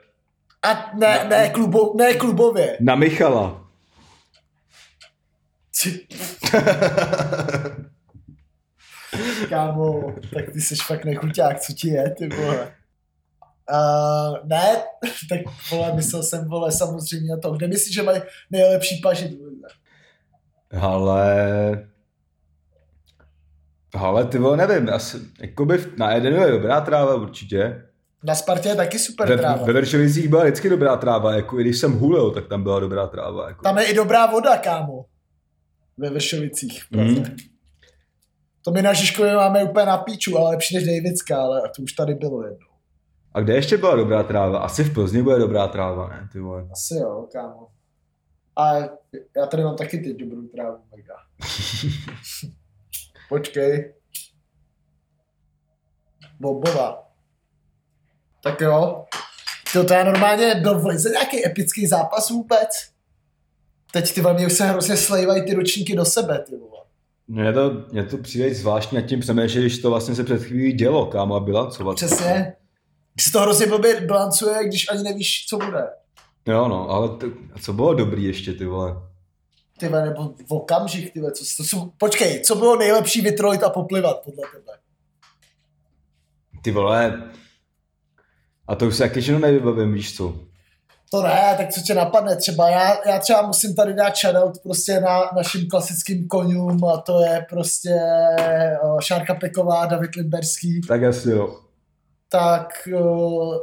[0.62, 2.76] A ne, ne, klubo, ne klubově.
[2.80, 3.62] na Michala.
[9.48, 12.74] Kámo, tak ty jsi fakt nechuťák, co ti je, ty vole.
[13.70, 14.82] Uh, ne,
[15.28, 17.52] tak vole, myslel jsem, vole, samozřejmě na to.
[17.52, 18.20] Kde myslíš, že mají
[18.50, 19.28] nejlepší paži?
[19.28, 19.66] v lize?
[20.80, 21.88] Ale...
[23.94, 27.82] Ale ty vole, nevím, asi, jakoby na Edenu je dobrá tráva určitě.
[28.24, 29.64] Na Spartě je taky super Ve, tráva.
[29.64, 33.06] ve Vršovicích byla vždycky dobrá tráva, jako i když jsem hulil, tak tam byla dobrá
[33.06, 33.48] tráva.
[33.48, 33.62] Jako.
[33.62, 35.04] Tam je i dobrá voda, kámo.
[35.98, 36.84] Ve Vršovicích.
[36.90, 37.24] Mm.
[38.64, 41.92] To my na Žižkově máme úplně na píču, ale lepší než Davidská, ale to už
[41.92, 42.66] tady bylo jedno.
[43.34, 44.58] A kde ještě byla dobrá tráva?
[44.58, 46.28] Asi v Plzni bude dobrá tráva, ne?
[46.32, 46.68] Ty vole.
[46.72, 47.68] Asi jo, kámo.
[48.56, 48.74] A
[49.36, 51.14] já tady mám taky teď dobrou trávu, mega.
[53.28, 53.94] Počkej.
[56.40, 57.11] Bobova.
[58.42, 59.04] Tak jo.
[59.72, 62.68] To, to já normálně byl lize nějaký epický zápas vůbec.
[63.92, 66.82] Teď ty mě už se hrozně slejvají ty ročníky do sebe, ty vole.
[67.28, 70.72] Mně to, mě to přijde zvláštně nad tím přemýšlet, když to vlastně se před chvílí
[70.72, 71.96] dělo, kámo, a bilancovat.
[71.96, 72.56] Přesně.
[73.14, 75.88] Když se to hrozně blbě bilancuje, když ani nevíš, co bude.
[76.46, 77.26] Jo, no, ale to,
[77.62, 78.94] co bylo dobrý ještě, ty vole?
[79.78, 83.62] Ty vole, nebo v okamžik, ty vole, co, co, co, počkej, co bylo nejlepší vytrojit
[83.62, 84.72] a poplivat podle tebe?
[86.62, 87.30] Ty vole,
[88.68, 90.34] a to už se taky ženu nevybavím, víš co?
[91.10, 95.00] To ne, tak co tě napadne třeba, já, já třeba musím tady dát shoutout prostě
[95.00, 98.00] na našim klasickým konům a to je prostě
[99.00, 100.80] Šárka Peková, David Limberský.
[100.88, 101.60] Tak asi jo.
[102.28, 103.60] Tak o,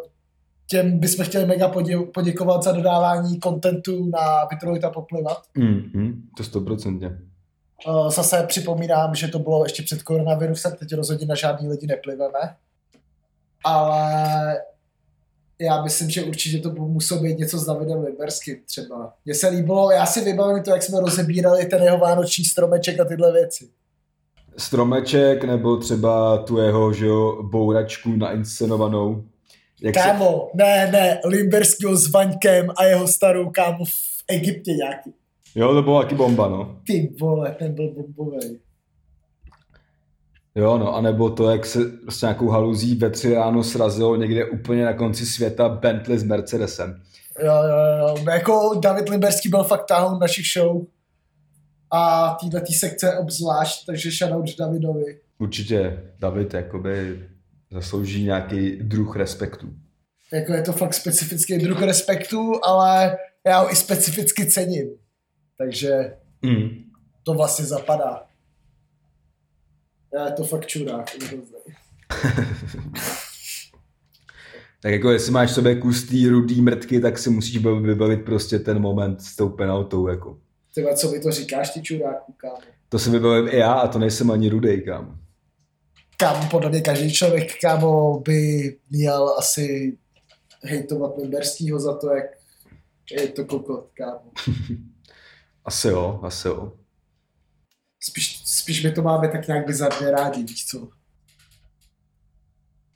[0.67, 5.41] těm bychom chtěli mega podě, poděkovat za dodávání kontentu na Vytrojit a poplivat.
[5.57, 7.17] Mm, mm, to stoprocentně.
[8.07, 12.55] Zase připomínám, že to bylo ještě před koronavirusem, teď rozhodně na žádný lidi nepliveme.
[13.65, 14.61] Ale
[15.61, 19.13] já myslím, že určitě to muselo být něco s Davidem Liberským třeba.
[19.25, 23.05] Mně se líbilo, já si vybavím to, jak jsme rozebírali ten jeho vánoční stromeček a
[23.05, 23.69] tyhle věci.
[24.57, 29.23] Stromeček nebo třeba tu jeho, že jo, bouračku nainscenovanou.
[29.81, 30.57] Jak kámo, se...
[30.57, 35.13] ne, ne, Limberskýho s Vaňkem a jeho starou kámo v Egyptě nějaký.
[35.55, 36.79] Jo, to bylo taky bomba, no.
[36.87, 38.59] Ty vole, ten byl bombový.
[40.55, 44.85] Jo, no, anebo to, jak se prostě nějakou haluzí ve tři ráno srazilo někde úplně
[44.85, 47.01] na konci světa Bentley s Mercedesem.
[47.43, 48.31] Jo, jo, jo.
[48.31, 50.81] Jako David Limberský byl fakt táhnout našich show
[51.91, 55.19] a týhle tý sekce obzvlášť, takže shoutout Davidovi.
[55.39, 57.23] Určitě David jakoby
[57.71, 59.67] zaslouží nějaký druh respektu.
[60.33, 64.89] Jako je to fakt specifický druh respektu, ale já ho i specificky cením.
[65.57, 66.69] Takže mm.
[67.23, 68.28] to vlastně zapadá.
[70.13, 71.09] Já je to fakt čurák.
[74.81, 78.79] tak jako jestli máš sobě kus tý rudý mrtky, tak si musíš vybavit prostě ten
[78.79, 80.07] moment s tou penaltou.
[80.07, 80.37] Jako.
[80.75, 82.57] Ty co mi to říkáš, ty čuráku, kámo?
[82.89, 85.11] To si vybavím i já a to nejsem ani rudej, kámo.
[86.17, 89.97] Kámo, podle mě každý člověk, kámo, by měl asi
[90.63, 92.25] hejtovat Limberskýho za to, jak
[93.11, 94.31] je to kokot, kámo.
[95.65, 96.78] asi jo, asi jo
[97.99, 100.87] spíš, spíš my to máme tak nějak bizarně rádi, víš co.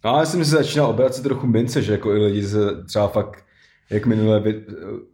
[0.06, 3.44] No, já jsem si začínal obracet trochu mince, že jako i lidi se třeba fakt
[3.90, 4.44] jak minule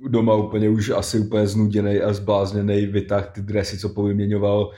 [0.07, 4.71] doma úplně už asi úplně znuděný a zblázněný vytah ty dresy, co povyměňoval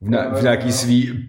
[0.00, 1.28] v, na, v nějaký svý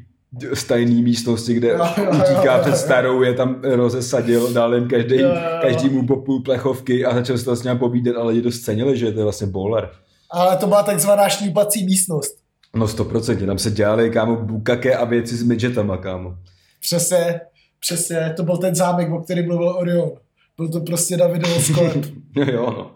[0.53, 1.77] stajný místnosti, kde
[2.11, 5.17] utíká před starou, je tam rozesadil, dal jim každý,
[5.61, 8.97] každému po půl plechovky a začal se to s ním povídat, ale lidi dost cenili,
[8.97, 9.89] že to je vlastně bowler.
[10.29, 12.40] Ale to byla takzvaná šnípací místnost.
[12.75, 16.37] No stoprocentně, tam se dělali, kámo, bukake a věci s midgetama, kámo.
[16.79, 17.41] Přesně,
[17.79, 20.11] přesně, to byl ten zámek, o kterém mluvil Orion.
[20.57, 22.05] Byl to prostě Davidov sklep.
[22.35, 22.95] jo, no.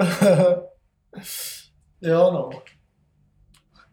[2.02, 2.50] jo, no.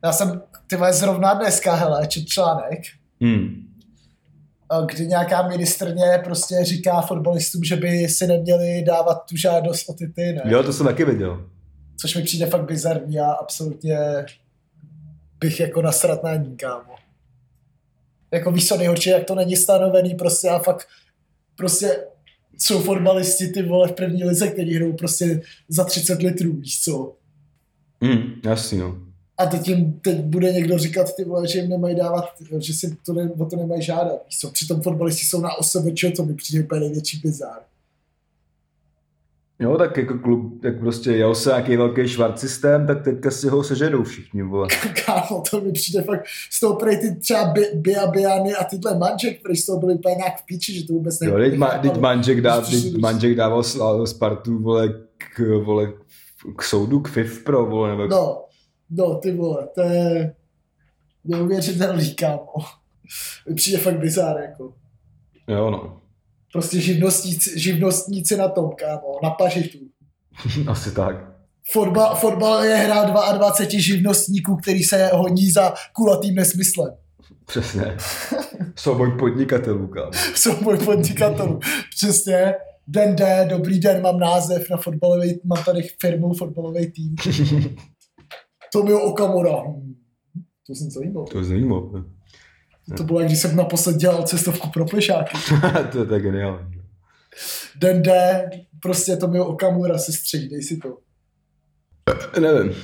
[0.04, 2.80] Já jsem, ty zrovna dneska, hele, čet článek,
[3.22, 3.68] hmm.
[4.86, 10.08] kdy nějaká ministrně prostě říká fotbalistům, že by si neměli dávat tu žádost o ty
[10.08, 10.42] ty, ne?
[10.46, 11.46] Jo, to jsem taky viděl.
[12.02, 13.98] Což mi přijde fakt bizarní a absolutně
[15.42, 16.96] bych jako nasrat na ní, kámo.
[18.32, 20.88] Jako víš co nejhorší, jak to není stanovený, prostě a fakt
[21.56, 22.06] prostě
[22.58, 27.16] jsou fotbalisti ty vole v první lize, kteří hrajou prostě za 30 litrů, víš co.
[28.02, 28.98] Mm, jasný, no.
[29.38, 32.26] A teď, jim, teď bude někdo říkat ty vole, že jim nemají dávat,
[32.58, 34.26] že si to ne, o to nemají žádat.
[34.26, 37.62] Víš co, přitom fotbalisti jsou na OSVČ, co mi přijde úplně největší bizár.
[39.62, 43.48] Jo, tak jako klub, tak prostě jel se nějaký velký švart systém, tak teďka si
[43.48, 44.68] ho sežedou všichni, vole.
[45.06, 49.42] Kámo, to mi přijde fakt, z toho prej ty třeba Bia Biany a tyhle Manžek,
[49.42, 51.36] prej z toho byli úplně nějak v píči, že to vůbec nevím.
[51.36, 53.64] Jo, teď, ma, teď Manžek, dá, teď Manžek dával
[54.06, 55.94] Spartu, vole, k, vole,
[56.58, 58.08] k soudu, k FIF Pro, vole, nebo...
[58.08, 58.46] No,
[58.90, 60.34] no, ty vole, to je
[61.24, 62.54] neuvěřitelný, kámo.
[63.50, 64.74] Mi přijde fakt bizár, jako.
[65.48, 66.01] Jo, no.
[66.52, 69.78] Prostě živnostníci, živnostníci na tom, kámo, na pažitu.
[70.68, 71.32] Asi tak.
[71.72, 76.94] Fotbal, fotbal je hra 22 živnostníků, který se honí za kulatým nesmyslem.
[77.46, 77.98] Přesně.
[78.76, 80.12] Souboj podnikatelů, kámo.
[80.36, 81.60] Souboj podnikatelů.
[81.96, 82.54] Přesně.
[82.88, 87.16] Den D, dobrý den, mám název na fotbalový, mám tady firmu, fotbalový tým.
[88.74, 89.64] Tomio Okamura.
[89.68, 89.96] Hm.
[90.68, 91.26] To jsem zajímal.
[91.26, 92.04] To je zajímavé.
[92.98, 95.38] To bylo, když jsem naposled dělal cestovku pro plešáky.
[95.92, 96.82] to je tak geniální.
[97.76, 100.98] Den D, prostě to měl Okamura se středí, dej si to.
[102.40, 102.76] Nevím.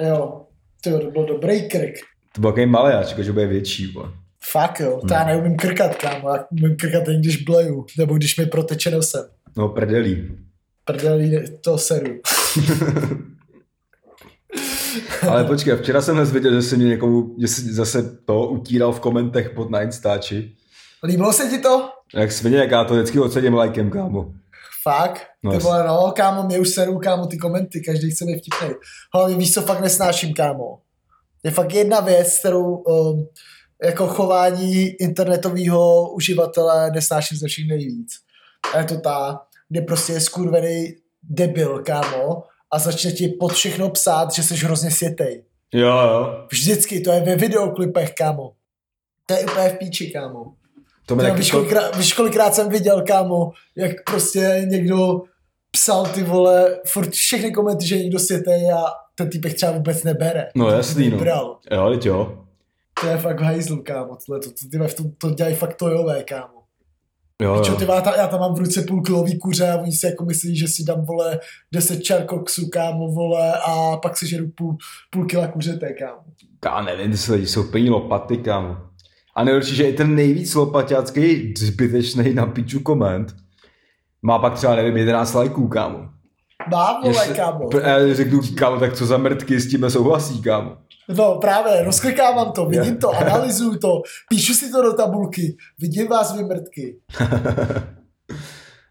[0.00, 0.46] Jo,
[0.84, 1.94] to byl dobrý krk.
[2.34, 3.92] To byl takový malý, já čekal, že bude větší.
[3.92, 4.12] Bo.
[4.50, 6.28] Fakt jo, to já neumím krkat, kámo.
[6.28, 9.24] Já umím krkat jen když bleju, nebo když mi proteče nosem.
[9.56, 10.38] No, prdelí.
[10.84, 12.14] Prdelí to seru.
[15.28, 18.92] Ale počkej, včera jsem dnes viděl, že se mě někomu, že jsi zase to utíral
[18.92, 20.56] v komentech pod na Instači.
[21.04, 21.88] Líbilo se ti to?
[22.14, 24.32] Jak svině, jak já to vždycky odsadím lajkem, kámo.
[24.82, 25.22] Fakt?
[25.42, 28.76] No, Ty vole, no, kámo, mě už serou, kámo, ty komenty, každý chce být vtipnej.
[29.14, 30.78] Hlavně víš, co fakt nesnáším, kámo.
[31.44, 33.28] Je fakt jedna věc, kterou um,
[33.84, 38.12] jako chování internetového uživatele nesnáším ze všech nejvíc.
[38.74, 43.90] A je to ta, kde prostě je skurvený debil, kámo, a začne ti pod všechno
[43.90, 45.44] psát, že jsi hrozně světej.
[45.72, 46.46] Jo, jo.
[46.52, 48.52] Vždycky, to je ve videoklipech, kámo.
[49.26, 50.52] To je úplně v píči, kámo.
[51.06, 55.22] To mi taky víš, to, kolikrát, víš, kolikrát jsem viděl, kámo, jak prostě někdo
[55.70, 60.48] psal ty vole, furt všechny komenty, že někdo světej a ten týpek třeba vůbec nebere.
[60.54, 61.18] No jasný, no.
[61.18, 61.58] Bral.
[61.70, 62.44] Jo, teď jo.
[63.00, 64.16] To je fakt v hajzlu, kámo.
[64.26, 66.61] Tohle, to, to, tom, to dělají fakt tojové, kámo.
[67.42, 67.78] Jo, Čo, jo.
[67.78, 70.56] ty vole, já, tam, mám v ruce půl kilový kuře a oni si jako myslí,
[70.56, 71.40] že si dám, vole,
[71.72, 74.76] 10 čarkoksu, kámo, vole, a pak si žeru půl,
[75.10, 76.22] půl kila kuřete, kámo.
[76.64, 78.76] Já nevím, ty lidi jsou plní lopaty, kámo.
[79.34, 83.34] A nejhorší, že i ten nejvíc lopaťácký zbytečný na piču koment
[84.22, 85.98] má pak třeba, nevím, 11 lajků, kámo.
[86.70, 87.70] Má, vole, kámo.
[87.82, 90.76] Já řeknu, kámo, tak co za mrtky s tím souhlasí, kámo.
[91.08, 96.36] No právě, rozklikávám to, vidím to, analyzuju to, píšu si to do tabulky, vidím vás
[96.36, 96.96] vymrtky.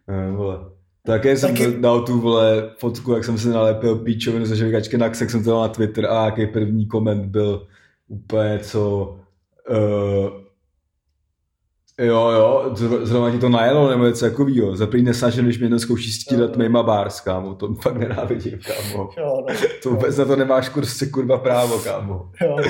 [0.10, 0.58] Eh, vole.
[1.06, 5.10] Také jsem Taky- dal tu vole fotku, jak jsem si nalepil píčovinu ze žvikačky na
[5.10, 7.68] ksek, jsem to dal na Twitter a jaký první koment byl
[8.08, 9.16] úplně co...
[9.70, 10.42] Uh,
[12.06, 14.76] jo, jo, zr- zrovna ti to najelo nebo něco takovýho.
[14.76, 17.56] Za první nesnažím, když mě jednou zkouší stírat mýma bars, kámo.
[17.56, 19.10] To fakt nenávidím, kámo.
[19.18, 22.32] Jo, no, To vůbec na to nemáš kurz, kurva právo, kámo.
[22.42, 22.64] jo, no.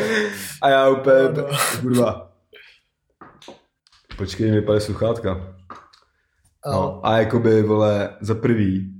[0.62, 1.48] A já úplně, No, no.
[1.82, 2.32] kurva.
[4.18, 5.34] Počkej, mi vypadá sluchátka.
[6.68, 6.72] No.
[6.74, 8.94] No, a jakoby, vole, za prvý,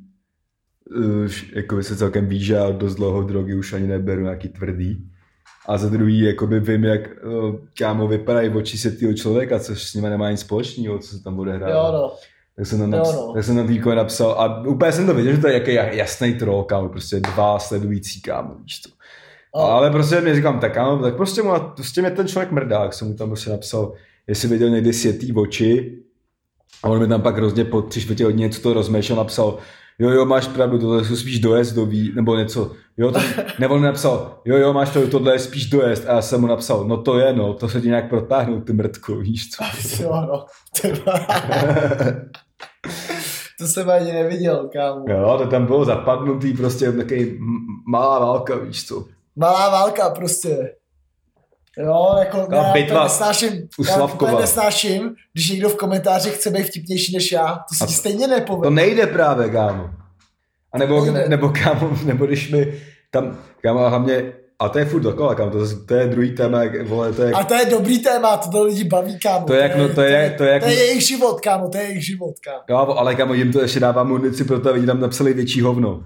[1.26, 5.10] už jakoby se celkem ví, že já dost dlouho drogy už ani neberu nějaký tvrdý.
[5.68, 10.10] A za druhý, jakoby vím, jak uh, kámo vypadají oči světlého člověka, což s nimi
[10.10, 11.70] nemá nic společného, co se tam bude hrát.
[11.70, 12.12] jo, no.
[12.56, 13.34] Tak jsem tam, Jo, naps- no.
[13.34, 16.34] tak jsem tam týko napsal a úplně jsem to viděl, že to je jaký jasný
[16.34, 18.90] troll, kámo, prostě dva sledující, kámo, víš to.
[19.56, 19.62] No.
[19.62, 22.94] Ale prostě mi říkám, tak kámo, tak prostě, mu, prostě mě ten člověk mrdá, jak
[22.94, 23.94] jsem mu tam prostě napsal,
[24.28, 25.98] jestli viděl někdy světý oči,
[26.84, 29.58] a on mi tam pak hrozně po tři čtvrtě hodně něco to rozmešal, napsal,
[30.02, 33.20] jo, jo, máš pravdu, tohle jsou spíš dojezdový, nebo něco, jo, to,
[33.60, 36.42] nebo on mi napsal, jo, jo, máš to, tohle je spíš dojezd, a já jsem
[36.42, 39.64] mu napsal, no to je, no, to se ti nějak protáhnou, ty mrtku, víš co.
[40.04, 40.46] Jo, no.
[40.82, 40.92] Ty
[43.60, 45.06] to jsem ani neviděl, kámo.
[45.08, 47.40] Jo, to tam bylo zapadnutý, prostě takový
[47.88, 49.06] malá válka, víš co.
[49.36, 50.74] Malá válka prostě.
[51.78, 54.32] Jo, jako Ta já bitva to nesnáším, u já Slavkova.
[54.32, 57.48] to nesnáším, když někdo v komentářích chce být vtipnější než já,
[57.80, 58.76] to to- stejně To nepovede.
[58.76, 59.90] nejde právě, kámo.
[60.74, 61.26] A nebo, Nejde.
[61.30, 62.74] nebo kámo, nebo když mi
[63.12, 66.64] tam, kámo, a hlavně, a to je furt dokola, kámo, to, to je druhý téma,
[66.64, 69.46] jak, vole, to je, A to je dobrý téma, to to lidi baví, kámo.
[69.46, 71.78] To je jak- no, to je- to je jak- to je jejich život, kámo, to
[71.78, 72.60] je jejich život, kámo.
[72.68, 76.04] kámo, ale kámo, jim to ještě dává munici pro to, aby tam napsali větší hovno.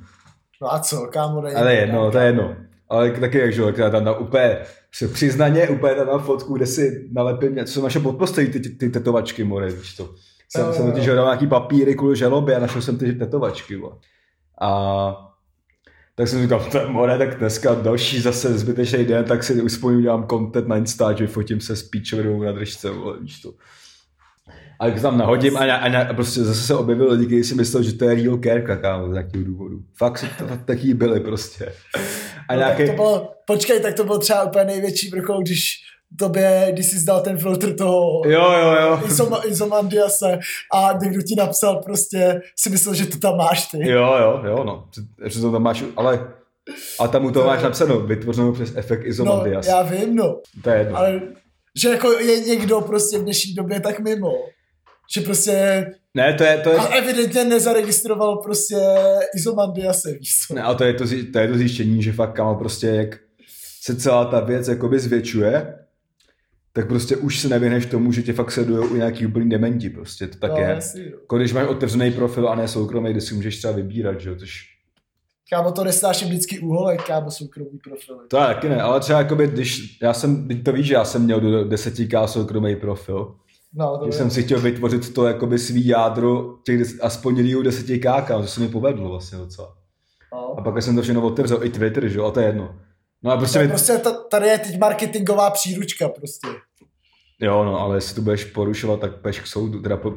[0.61, 1.55] No a co, kámo, není.
[1.55, 2.55] Ale jedno, to je jedno.
[2.89, 4.57] Ale taky jak, já tam na úplně,
[4.95, 8.89] se přiznaně, úplně tam na fotku, kde si nalepím něco, naše podpostojí ty, ty, ty
[8.89, 10.15] tetovačky, more, víš to.
[10.49, 13.95] Jsem, Jo, jsem totiž hledal nějaký papíry kvůli žalobě a našel jsem ty tetovačky, vole.
[14.61, 15.31] A
[16.15, 19.99] tak jsem říkal, to je more, tak dneska další zase zbytečný den, tak si uspomínám,
[19.99, 23.53] udělám content na Insta, že fotím se s píčovinou na držce, vole, víš to.
[24.79, 27.83] A jak tam nahodím a, a, a, prostě zase se objevil lidi, kteří si myslel,
[27.83, 29.79] že to je real care, kámo, z nějakého důvodu.
[29.97, 31.73] Fakt to taky byli prostě.
[32.49, 35.61] A No, nějaký, tak to bylo, počkej, tak to byl třeba úplně největší vrchol, když
[36.19, 38.99] tobě, když jsi zdal ten filtr toho jo, jo, jo.
[39.07, 40.39] Izoma, Izomandiase
[40.73, 43.89] a někdo ti napsal prostě, si myslel, že to tam máš ty.
[43.89, 44.87] Jo, jo, jo, no.
[45.25, 46.27] Že to tam máš, ale
[46.99, 49.67] a tam u toho To- máš napsáno, vytvořeno přes efekt no, Izomandias.
[49.67, 50.41] já vím, no.
[50.63, 50.97] To je jedno.
[50.97, 51.21] Ale
[51.81, 54.31] že jako je někdo prostě v dnešní době tak mimo.
[55.13, 55.85] Že prostě
[56.15, 58.75] Ne, to je, to je, a evidentně nezaregistroval prostě
[59.35, 60.53] Izomandiase, víš co?
[60.53, 63.19] ne, ale to je to, to je to zjištění, že fakt kamo prostě jak
[63.81, 65.75] se celá ta věc jakoby zvětšuje,
[66.73, 70.27] tak prostě už se nevyhneš tomu, že tě fakt sledují i nějaký úplný dementi, prostě
[70.27, 70.63] to tak no, je.
[70.63, 71.17] jasný, no.
[71.21, 74.35] Jako když máš otevřený profil a ne soukromý, kde si můžeš třeba vybírat, že jo,
[74.35, 74.75] což
[75.49, 78.19] Kámo, to nesnáším vždycky úholek, kámo, soukromý profily.
[78.27, 81.05] to je taky ne, ale třeba jakoby, když, já jsem, teď to víš, že já
[81.05, 83.35] jsem měl do 10k soukromý profil,
[83.75, 84.11] No, to je.
[84.11, 88.47] jsem si chtěl vytvořit to jakoby svý jádro těch des, aspoň dílů 10k, kam, to
[88.47, 89.75] se mi povedlo vlastně docela.
[90.33, 90.59] No.
[90.59, 92.75] A pak jsem to všechno otevřel, i Twitter, že jo, a to je jedno.
[93.23, 96.47] No a prostě, To je mi, prostě to, tady je teď marketingová příručka prostě.
[97.39, 100.13] jo, no, ale jestli to budeš porušovat, tak peš k soudu, teda po,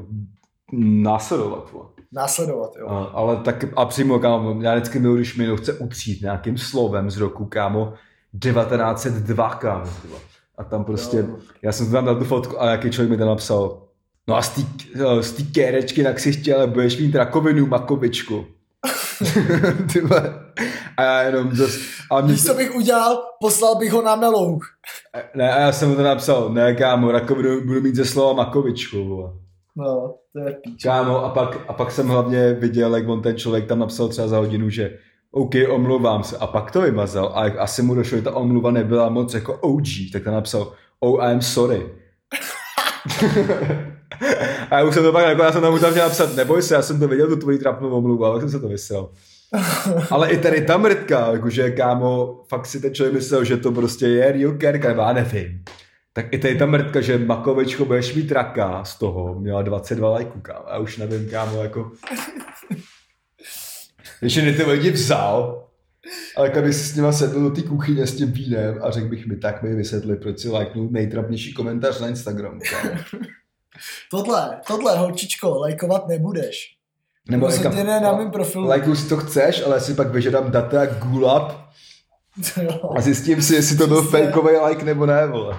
[0.73, 1.87] následovat, vole.
[2.13, 2.89] Následovat, jo.
[2.89, 7.11] A, ale tak a přímo, kámo, já vždycky miluji, když mi chce utřít nějakým slovem
[7.11, 7.93] z roku, kámo,
[8.43, 9.91] 1902, kámo.
[10.59, 11.37] A tam prostě, Jo.
[11.63, 13.83] já jsem tam dal tu fotku a nějaký člověk mi tam napsal,
[14.29, 14.63] no a z té
[15.43, 18.47] eh, kérečky na ksichtě, ale budeš mít rakovinu, makovičku.
[20.97, 21.71] A já jenom zas,
[22.11, 23.23] a mě, Víš, co bych udělal?
[23.41, 24.67] Poslal bych ho na melouch.
[25.35, 29.05] ne, a já jsem mu to napsal, ne kámo, rakovinu budu mít ze slova makovičku,
[29.09, 29.31] vole.
[29.77, 30.83] No, to je píč.
[30.83, 34.29] Kámo, a pak, a pak jsem hlavně viděl, jak on ten člověk tam napsal třeba
[34.29, 34.99] za hodinu, že
[35.33, 36.37] OK, omlouvám se.
[36.37, 37.33] A pak to vymazal.
[37.35, 40.73] A jak asi mu došlo, že ta omluva nebyla moc jako OG, tak tam napsal
[41.01, 41.83] Oh, I'm sorry.
[44.71, 46.75] a já už jsem to pak, jako já jsem tam tam chtěl napsat, neboj se,
[46.75, 49.11] já jsem to viděl, tu tvoji trapnou omluvu, ale jsem se to vysral.
[50.11, 54.07] Ale i tady ta mrtka, jakože kámo, fakt si ten člověk myslel, že to prostě
[54.07, 55.65] je real kerka, já nevím.
[56.13, 60.41] Tak i tady ta mrtka, že Makovičko budeš mít raka z toho, měla 22 lajků,
[60.41, 60.65] kámo.
[60.71, 61.91] Já už nevím, kámo, jako...
[64.23, 65.65] Je ty lidi vzal,
[66.37, 69.27] ale kdyby si s nima sedl do té kuchyně s tím vínem a řekl bych
[69.27, 72.61] mi, tak mi vysvětli, proč si lajknul nejtrapnější komentář na Instagramu.
[74.11, 76.75] Tohle, tohle, holčičko, lajkovat nebudeš.
[77.31, 78.69] Nebo Rozhodně ne na mém profilu.
[78.69, 81.69] lajkuj si to chceš, ale si pak vyžadám data gulab
[82.97, 85.59] a zjistím si, jestli to byl fejkový like nebo ne, vole.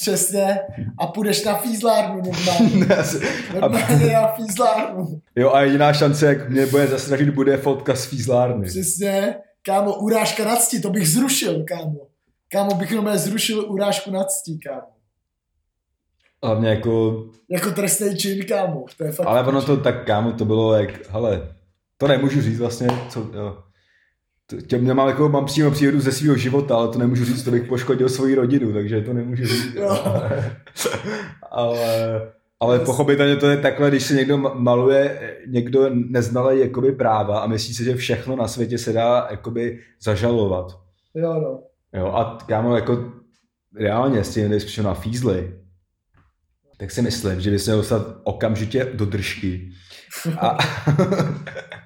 [0.00, 0.58] Přesně.
[0.98, 2.86] A půjdeš na fízlárnu normálně.
[3.60, 5.20] Normálně na fízlárnu.
[5.36, 8.66] jo, a jediná šance, jak mě bude zastrašit, bude fotka z fízlárny.
[8.66, 9.34] Přesně.
[9.62, 12.06] Kámo, urážka na cti, to bych zrušil, kámo.
[12.52, 14.86] Kámo, bych jenom zrušil urážku na cti, kámo.
[16.44, 18.84] Hlavně jako, Jako trestný čin, kámo.
[18.96, 21.54] To je fakt ale ono to tak, kámo, to bylo jak, hele,
[21.98, 23.58] to nemůžu říct vlastně, co, jo.
[24.50, 27.42] To- Tě, já mám, jako, mám přímo příhodu ze svého života, ale to nemůžu říct,
[27.44, 29.74] to bych poškodil svoji rodinu, takže to nemůžu říct.
[29.74, 29.88] Jo.
[31.50, 37.40] ale, ale pochopitelně to je takhle, když se někdo ma- maluje, někdo neznalý jakoby práva
[37.40, 40.78] a myslí si, že všechno na světě se dá jakoby zažalovat.
[41.14, 41.62] Jo, no.
[42.00, 43.12] Jo, a kámo, jako
[43.76, 45.54] reálně s tím, když přišel na fízly,
[46.78, 49.70] tak si myslím, že by se měl dostat okamžitě do držky.
[50.40, 50.58] A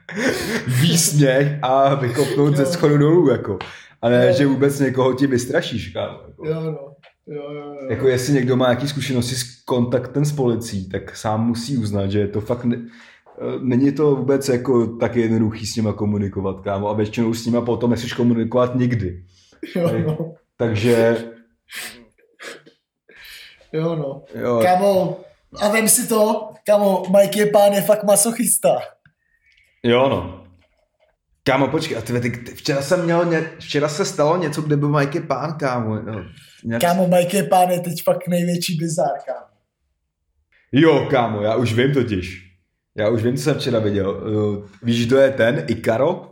[0.67, 3.59] výsměch a vykopnout ze schodu dolů, jako.
[4.03, 4.33] A ne, Jo.
[4.33, 6.19] že vůbec někoho ti vystrašíš, kámo.
[6.29, 6.47] Jako.
[6.49, 6.95] Jo, no.
[7.27, 7.87] Jo, jo, jo.
[7.91, 12.29] Jako jestli někdo má nějaké zkušenosti s kontaktem s policií, tak sám musí uznat, že
[12.29, 16.93] to fakt ne, eh, není to vůbec jako tak jednoduchý s nima komunikovat, kámo, a
[16.93, 19.25] většinou s nima potom nechceš komunikovat nikdy.
[19.77, 20.35] jo, no.
[20.57, 21.17] Takže,
[23.73, 24.23] Jo, no.
[24.43, 25.21] jo, Kámo,
[25.61, 28.79] a vem si to, kámo, Mike je pán je fakt masochista.
[29.85, 30.41] Jo no.
[31.47, 34.77] Kámo, počkej, a ty, ty, ty, včera jsem měl, ně, včera se stalo něco, kde
[34.77, 35.95] byl Mike pán, kámo.
[36.03, 36.25] No,
[36.65, 36.83] nějak...
[36.83, 39.47] Kámo, Mike pán je teď fakt největší bizár, kámo.
[40.73, 42.51] Jo, kámo, já už vím totiž.
[42.97, 44.11] Já už vím, co jsem včera viděl.
[44.11, 45.65] Uh, víš, kdo je ten?
[45.67, 46.31] Ikaro?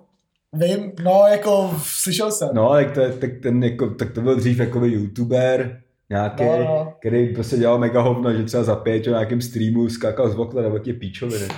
[0.53, 2.49] Vím, no, jako slyšel jsem.
[2.53, 6.59] No, tak, to, je- tak, ten jako, tak to byl dřív jako youtuber nějaký, No,
[6.59, 6.95] no.
[7.01, 10.63] který prostě dělal mega hovno, že třeba za pět na nějakém streamu skákal z okna
[10.63, 11.49] nebo tě píčoviny.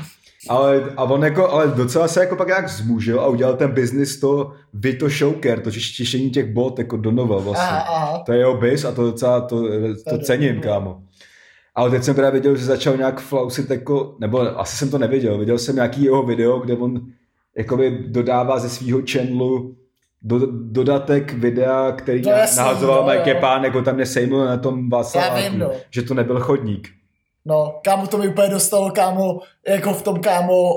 [0.49, 4.20] Ale, a on jako, ale docela se jako pak nějak zmužil a udělal ten business
[4.20, 7.68] to Vito Showcare, to čiš- čištění těch bot jako do nova vlastně.
[7.68, 8.22] Aha, aha.
[8.26, 9.68] To je jeho biz a to docela, to,
[10.09, 10.62] to cením, no.
[10.62, 11.03] kámo.
[11.74, 15.38] Ale teď jsem teda viděl, že začal nějak flausit jako, nebo asi jsem to neviděl,
[15.38, 17.01] viděl jsem nějaký jeho video, kde on
[17.59, 19.76] jakoby dodává ze svého channelu
[20.22, 23.34] do, dodatek videa, který To jasný, nahazoval jo, Mike.
[23.34, 25.70] Pán, jako tam mě sejmul na tom Václaváku, no.
[25.90, 26.88] že to nebyl chodník.
[27.45, 30.72] No, kámo, to mi úplně dostalo, kámo, jako v tom, kámo,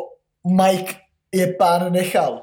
[0.62, 0.94] Mike
[1.36, 2.42] je pán nechal.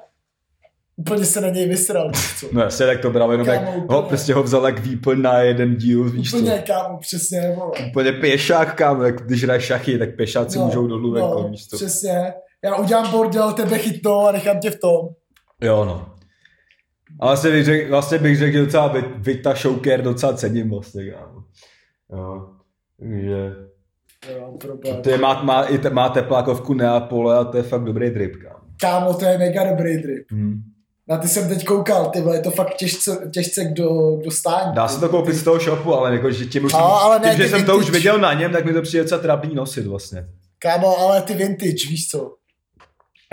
[0.96, 2.10] Úplně se na něj vysral,
[2.40, 2.46] co?
[2.52, 3.86] No jasně, tak to bral jenom Kámo, jak, úplně.
[4.00, 6.36] ho, prostě ho vzal jak výplň na jeden díl, víš co.
[6.36, 7.70] Úplně, kámo, přesně, vole.
[7.90, 11.66] Úplně pěšák, kámo, jak když hraješ šachy, tak pěšáci No, můžou dolů, no, jako, víš
[11.66, 11.76] co.
[11.76, 12.34] přesně.
[12.64, 15.08] Já udělám bordel, tebe chytnou a nechám tě v tom.
[15.60, 16.14] Jo, no.
[17.20, 21.10] A vlastně bych řekl, vlastně bych řekl, že docela Vit- Vita Showcare docela cením vlastně,
[21.10, 21.42] kámo.
[22.12, 22.48] Jo.
[22.98, 23.52] Takže.
[25.02, 28.36] To je, má, má, i te, má teplákovku Neapole a to je fakt dobrý drip,
[28.36, 28.58] kámo.
[28.80, 30.30] Kámo, to je mega dobrý drip.
[30.30, 30.54] Hmm.
[31.08, 34.74] Na ty jsem teď koukal, ty vole, je to fakt těžce, těžce kdo, kdo stání.
[34.74, 37.30] Dá se to koupit z toho shopu, ale jako, že tím, už, No, ale ne,
[37.30, 37.98] tím, že jsem to už vintage.
[37.98, 40.24] viděl na něm, tak mi to přijde docela trápný nosit vlastně.
[40.58, 42.30] Kámo, ale ty vintage, víš co?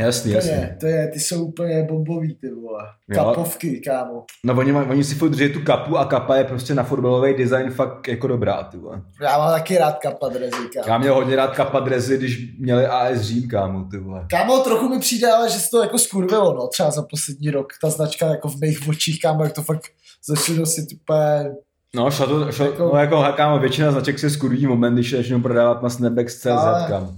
[0.02, 0.70] Jasný, Úplně, jasný.
[0.80, 2.84] to je, ty jsou úplně bombový, ty vole.
[3.10, 3.16] Jo.
[3.24, 4.24] Kapovky, kámo.
[4.46, 7.34] No oni, maj- oni si furt drží tu kapu a kapa je prostě na fotbalový
[7.38, 9.02] design fakt jako dobrá, ty vole.
[9.22, 10.88] Já mám taky rád kapa drezy, kámo.
[10.88, 14.26] Já měl hodně rád kapa drezy, když měli AS Řím, kámo, ty vole.
[14.30, 17.68] Kámo, trochu mi přijde, ale že se to jako skurvilo, no, třeba za poslední rok.
[17.82, 19.84] Ta značka jako v mých očích, kámo, jak to fakt
[20.28, 21.52] začali nosit úplně...
[21.96, 25.18] No, šlo to, šlo, Jako- no jako, kámo, většina značek se skurví moment, když je
[25.18, 27.14] začnou prodávat na Snapback.cz, Ale- kámo.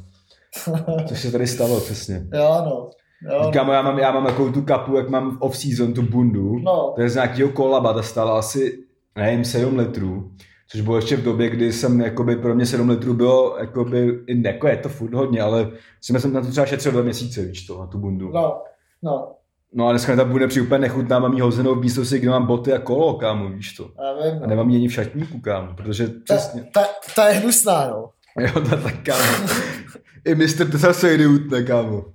[1.07, 2.27] Což se tady stalo, přesně.
[2.33, 2.89] Jo, no.
[3.31, 3.51] Jo, no.
[3.51, 6.59] Kámo, já mám, já mám takovou tu kapu, jak mám v off-season, tu bundu.
[6.59, 6.91] No.
[6.95, 8.83] To je z nějakého kolaba, ta stála asi,
[9.15, 10.31] nevím, 7 litrů.
[10.69, 14.67] Což bylo ještě v době, kdy jsem, jakoby, pro mě 7 litrů bylo, jakoby, jako
[14.67, 17.79] je to furt hodně, ale jsem, jsem na to třeba šetřil dva měsíce, víš to,
[17.79, 18.31] na tu bundu.
[18.33, 18.61] No,
[19.03, 19.31] no,
[19.75, 22.29] No a dneska mi ta bunda přijde úplně nechutná, mám jí hozenou v místnosti, kde
[22.29, 23.89] mám boty a kolo, kámo, víš to.
[24.03, 24.47] já vím, A no.
[24.47, 26.83] nemám ji ani v šatníku, kámo, protože Ta, přesně, ta,
[27.15, 28.09] ta, je hnusná, no.
[28.39, 29.47] jo, ta tak, kámo.
[30.25, 32.05] I mistr to zase jde utne, kámo.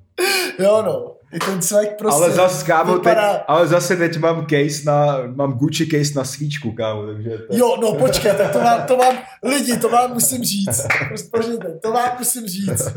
[0.58, 1.14] Jo, no.
[1.32, 3.30] I ten cvek prostě ale zase, kámo, teď, vypadá...
[3.30, 7.56] ale zase teď mám case na, mám Gucci case na svíčku, kámo, takže to...
[7.56, 10.86] Jo, no počkej, tak to vám, to vám, lidi, to vám musím říct.
[11.08, 12.94] Prostě to vám musím říct.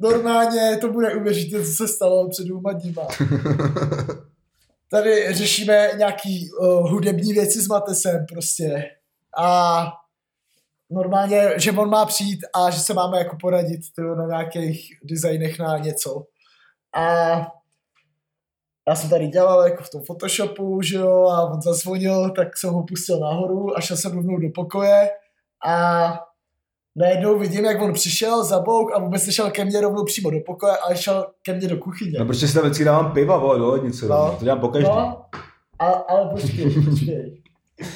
[0.00, 3.02] Normálně to bude uvěřit, co se stalo před dvěma dníma.
[4.90, 8.84] Tady řešíme nějaký uh, hudební věci s Matesem prostě.
[9.38, 9.86] A
[10.90, 15.58] normálně, že on má přijít a že se máme jako poradit tyjo, na nějakých designech
[15.58, 16.24] na něco.
[16.96, 17.02] A
[18.88, 22.70] já jsem tady dělal jako v tom Photoshopu, že jo, a on zazvonil, tak jsem
[22.70, 25.10] ho pustil nahoru a šel jsem rovnou do pokoje
[25.66, 25.74] a
[26.96, 30.38] najednou vidím, jak on přišel za bouk a vůbec nešel ke mně rovnou přímo do
[30.46, 32.18] pokoje, ale šel ke mně do kuchyně.
[32.18, 34.16] No protože si tam vždycky dávám piva, vole, do lednice, No.
[34.16, 34.36] no.
[34.38, 34.88] to dělám po každý.
[34.88, 35.24] No,
[35.78, 37.42] a, ale počkej, počkej.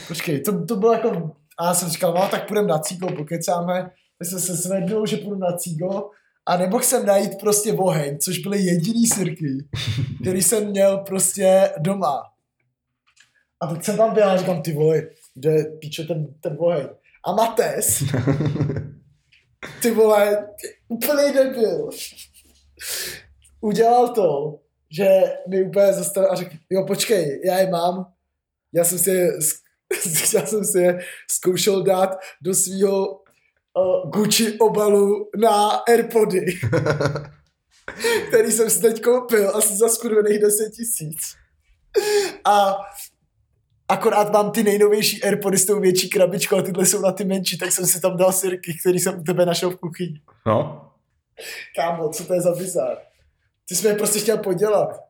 [0.09, 3.90] Počkej, to, to bylo jako, a já jsem říkal, no tak půjdeme na cígo, pokecáme.
[4.18, 6.11] Tak jsem se svedl, že půjdu na cígo
[6.46, 9.68] a nemohl jsem najít prostě oheň, což byly jediný sirky,
[10.22, 12.22] který jsem měl prostě doma.
[13.61, 15.03] A teď jsem tam byl a říkám, ty vole,
[15.34, 16.88] kde píče ten, ten oheň.
[17.24, 18.05] A Mates,
[19.82, 21.90] ty vole, ty, úplný debil.
[23.61, 24.59] Udělal to,
[24.90, 25.09] že
[25.48, 28.12] mi úplně zastavil a řekl, jo počkej, já je mám,
[28.72, 29.28] já jsem si
[30.34, 30.99] já jsem si je
[31.30, 32.11] zkoušel dát
[32.43, 36.47] do svého uh, Gucci obalu na Airpody,
[38.28, 41.20] který jsem si teď koupil asi za skurvených 10 tisíc.
[42.45, 42.76] A
[43.88, 47.59] akorát mám ty nejnovější Airpody s tou větší krabičkou a tyhle jsou na ty menší,
[47.59, 50.20] tak jsem si tam dal sirky, který jsem u tebe našel v kuchyni.
[50.47, 50.88] No,
[51.76, 52.99] Kámo, co to je za bizar?
[53.68, 55.01] Ty jsi mě prostě chtěl podělat.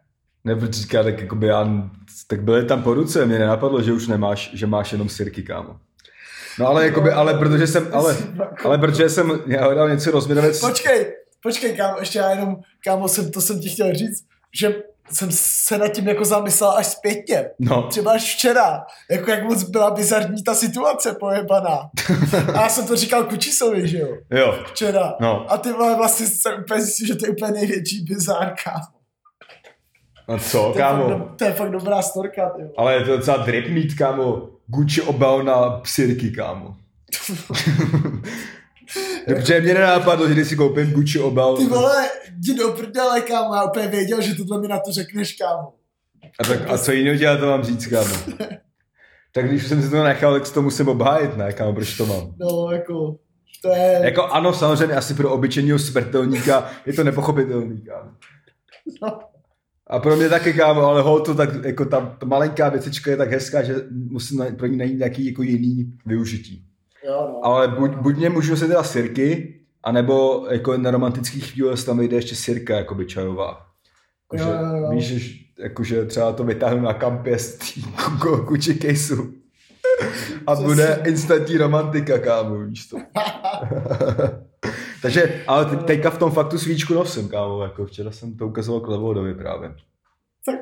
[0.44, 1.68] Nebo říká, tak jakoby já,
[2.26, 5.76] tak byly tam po ruce, mě nenapadlo, že už nemáš, že máš jenom sirky, kámo.
[6.58, 8.16] No ale jakoby, ale protože jsem, ale,
[8.64, 11.12] ale protože jsem, já hledal něco rozměrové, Počkej,
[11.42, 14.24] počkej, kámo, ještě já jenom, kámo, jsem, to jsem ti chtěl říct,
[14.60, 14.74] že
[15.10, 17.50] jsem se nad tím jako zamyslel až zpětně.
[17.58, 21.78] no, Třeba až včera, jako jak moc byla bizarní ta situace pojebaná.
[22.54, 25.14] A já jsem to říkal Kučisovi, že jo, jo, včera.
[25.20, 29.01] no, A ty vole, vlastně jsem úplně zjistil, že to je úplně největší bizár, kámo.
[30.28, 31.28] A co, To je, fakt, kámo?
[31.38, 32.62] to je fakt dobrá storka, ty.
[32.76, 36.76] Ale je to docela drip mít, kámo, Gucci obal na sirky, kámo.
[39.28, 41.56] Dobře, mě nenapadlo, že když si koupím Gucci obal.
[41.56, 42.08] Ty vole,
[42.38, 45.72] jdi do prdele, kámo, já úplně věděl, že tohle mi na to řekneš, kámo.
[46.40, 48.14] A, tak, a co jiného dělat to mám říct, kámo?
[49.32, 52.06] tak když jsem si to nechal, tak si to musím obhájit, ne, kámo, proč to
[52.06, 52.34] mám?
[52.40, 53.16] No, jako,
[53.62, 54.00] to je...
[54.02, 58.10] Jako ano, samozřejmě asi pro obyčejného smrtelníka je to nepochopitelný, kámo.
[59.02, 59.18] No.
[59.92, 63.16] A pro mě taky, kámo, ale hol to tak, jako ta, ta malinká věcička je
[63.16, 66.64] tak hezká, že musím na, pro ní najít nějaký jako jiný využití.
[67.06, 67.46] Jo, no.
[67.46, 71.98] Ale buď, buď mě můžu si teda sirky, anebo jako na romantických chvíle se tam
[71.98, 73.66] vyjde ještě sirka, jako čajová.
[74.32, 74.90] Jakože, Jo, jo, jo.
[74.90, 77.58] Víš, že, jakože třeba to vytáhnu na kampě z
[78.46, 79.32] kuči caseu.
[80.46, 82.96] A bude instantní romantika, kámo, víš to.
[85.02, 88.80] Takže, ale te, teďka v tom faktu svíčku nosím, kámo, jako včera jsem to ukazoval
[88.80, 89.74] Klevodovi právě.
[90.46, 90.60] Tak...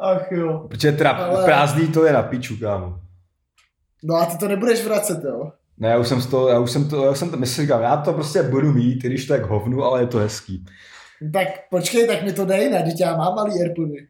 [0.00, 0.66] Ach jo.
[0.68, 2.98] Protože teda Ale- prázdný to je na piču, kámo.
[4.02, 5.52] No a ty to nebudeš vracet, jo?
[5.78, 7.82] Ne, já už jsem to, já už jsem to, já už jsem to myslím, říkám,
[7.82, 10.64] já to prostě budu mít, když to je k hovnu, ale je to hezký.
[11.32, 12.82] Tak počkej, tak mi to dej, ne?
[12.82, 14.08] Teď já mám malý Airpody.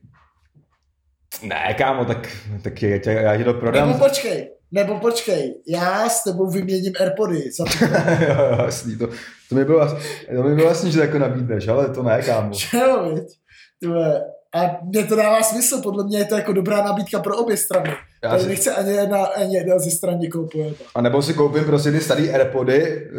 [1.42, 2.28] Ne, kámo, tak,
[2.62, 3.88] tak je, tě, já ti to prodám.
[3.88, 7.84] Nebo počkej, nebo počkej, já s tebou vyměním Airpody za to,
[8.24, 9.06] jo, jo, jasný, to,
[9.48, 9.88] to, mi bylo,
[10.36, 12.50] to mi bylo jasný, že to jako nabídneš, ale to ne, kámo.
[12.74, 13.24] jo, viď?
[13.90, 17.56] Vole, A mě to dává smysl, podle mě je to jako dobrá nabídka pro obě
[17.56, 17.90] strany.
[18.24, 20.76] Já Tady si- nechce ani jedna, ani jedna ze stran někoho pojebat.
[20.94, 23.10] A nebo si koupím prostě ty starý Airpody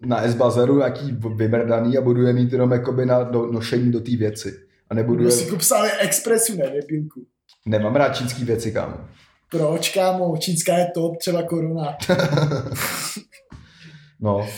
[0.00, 4.16] na S-Bazaru, nějaký vymrdaný a budu je mít jenom jakoby na do, nošení do té
[4.16, 4.58] věci.
[4.90, 5.50] A nebudu Budu si je...
[5.50, 7.20] kup psali expresu, ne, debilku.
[7.66, 8.94] Nemám rád čínský věci, kámo.
[9.52, 10.36] Proč, kámo?
[10.36, 11.96] Čínská je top, třeba koruna.
[14.24, 14.48] No.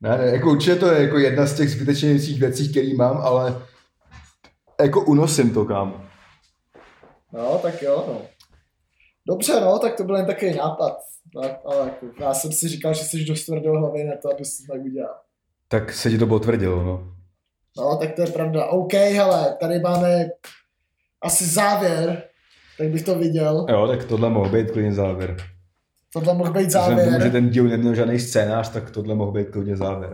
[0.00, 3.62] Ne, ne, jako určitě to je jako jedna z těch zbytečnějších věcí, který mám, ale
[4.80, 6.00] jako unosím to, kámo.
[7.32, 8.22] No, tak jo, no.
[9.28, 10.98] Dobře, no, tak to byl jen takový nápad.
[11.42, 14.56] Tak, ale jako, já jsem si říkal, že jsi dost tvrdou hlavy na to, abys
[14.56, 15.14] to tak udělal.
[15.68, 17.12] Tak se ti to potvrdilo, no.
[17.76, 18.66] No, tak to je pravda.
[18.66, 20.28] OK, hele, tady máme
[21.22, 22.28] asi závěr,
[22.78, 23.66] tak bych to viděl.
[23.70, 25.36] Jo, tak tohle mohl být klidně závěr.
[26.12, 27.32] Tohle mohl být Vzhledem k tomu, že závěr.
[27.32, 30.10] ten díl neměl žádný scénář, tak tohle mohl být klidně závěr.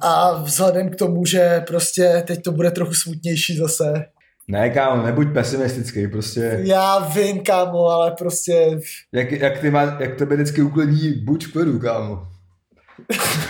[0.00, 4.04] A vzhledem k tomu, že prostě teď to bude trochu smutnější zase.
[4.48, 6.58] Ne, kámo, nebuď pesimistický, prostě.
[6.62, 8.78] Já vím, kámo, ale prostě
[9.12, 12.28] Jak, jak, ty má, jak tebe vždycky uklidní, buď v klidu, kámo.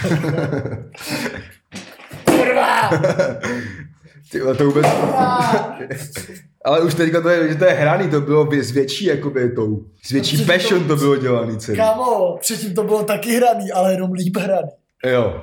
[2.24, 2.90] kurva!
[4.30, 4.86] Ty, to vůbec...
[6.64, 9.84] Ale už teďka to je, že to je hraný, to bylo s větší, jakoby, tou,
[10.04, 11.78] s větší Protože to- passion to bylo dělaný celý.
[11.78, 14.68] Kámo, předtím to bylo taky hraný, ale jenom líp hraný.
[15.06, 15.42] Jo,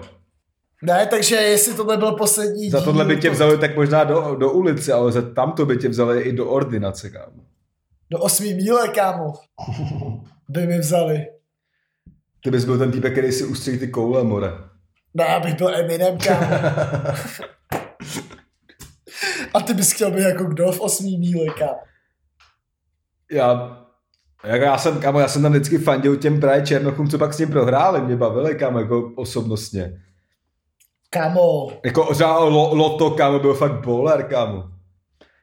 [0.81, 4.35] Ne, takže jestli tohle byl poslední za tohle by tě to- vzali tak možná do,
[4.35, 7.43] do ulice, ale za tamto by tě vzali i do ordinace, kámo.
[8.11, 9.33] Do osmý míle, kámo.
[10.49, 11.25] By mi vzali.
[12.43, 14.51] Ty bys byl ten týpek, který si ustří ty koule, more.
[15.13, 16.47] Ne, abych byl Eminem, kámo.
[19.55, 21.79] A ty bys chtěl být jako kdo v osmý kámo.
[23.31, 23.77] Já,
[24.43, 27.37] jako já jsem, kámo, já jsem tam vždycky fandil těm právě Černochům, co pak s
[27.37, 30.01] ním prohráli, mě bavili, kámo, jako osobnostně.
[31.09, 34.63] Kámo, Jako třeba lo, Loto, kámo, byl fakt bowler, kámo.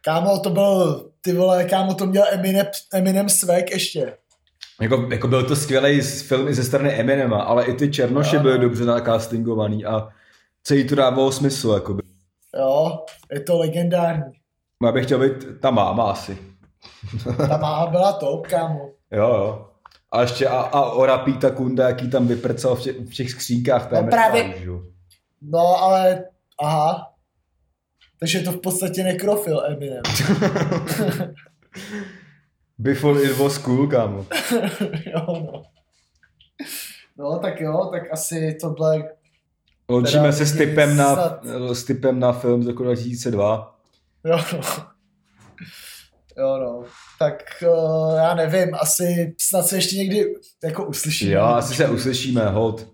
[0.04, 4.16] kámo, to byl, ty vole, kámo, to měl Eminem, Eminem svek ještě.
[4.80, 8.58] Jako, jako byl to skvělý film i ze strany Eminema, ale i ty Černoši byly
[8.58, 8.62] no.
[8.62, 10.08] dobře nakastingovaný a
[10.62, 12.01] celý to dávalo smysl, jakoby.
[13.32, 14.32] Je to legendární.
[14.84, 16.38] Já bych chtěl být ta máma asi.
[17.48, 18.90] Ta máma byla top, kámo.
[19.12, 19.68] Jo, jo.
[20.12, 23.90] A ještě a, a Ora Píta Kunda, jaký tam vyprcal v, tě, v těch skřínkách.
[23.92, 24.82] No právě- jo.
[25.42, 26.24] No, ale,
[26.60, 27.12] aha.
[28.20, 30.02] Takže je to v podstatě nekrofil Eminem.
[32.78, 34.26] Before it was cool, kámo.
[35.06, 35.62] jo, no.
[37.18, 39.04] No, tak jo, tak asi tohle
[39.92, 41.40] Loučíme se s typem na,
[41.72, 43.78] s typem na film z roku 2002.
[44.24, 44.60] Jo, no.
[46.38, 46.84] Jo, no.
[47.18, 50.34] Tak uh, já nevím, asi snad se ještě někdy
[50.64, 51.32] jako uslyšíme.
[51.32, 52.88] Jo, asi se uslyšíme, hold.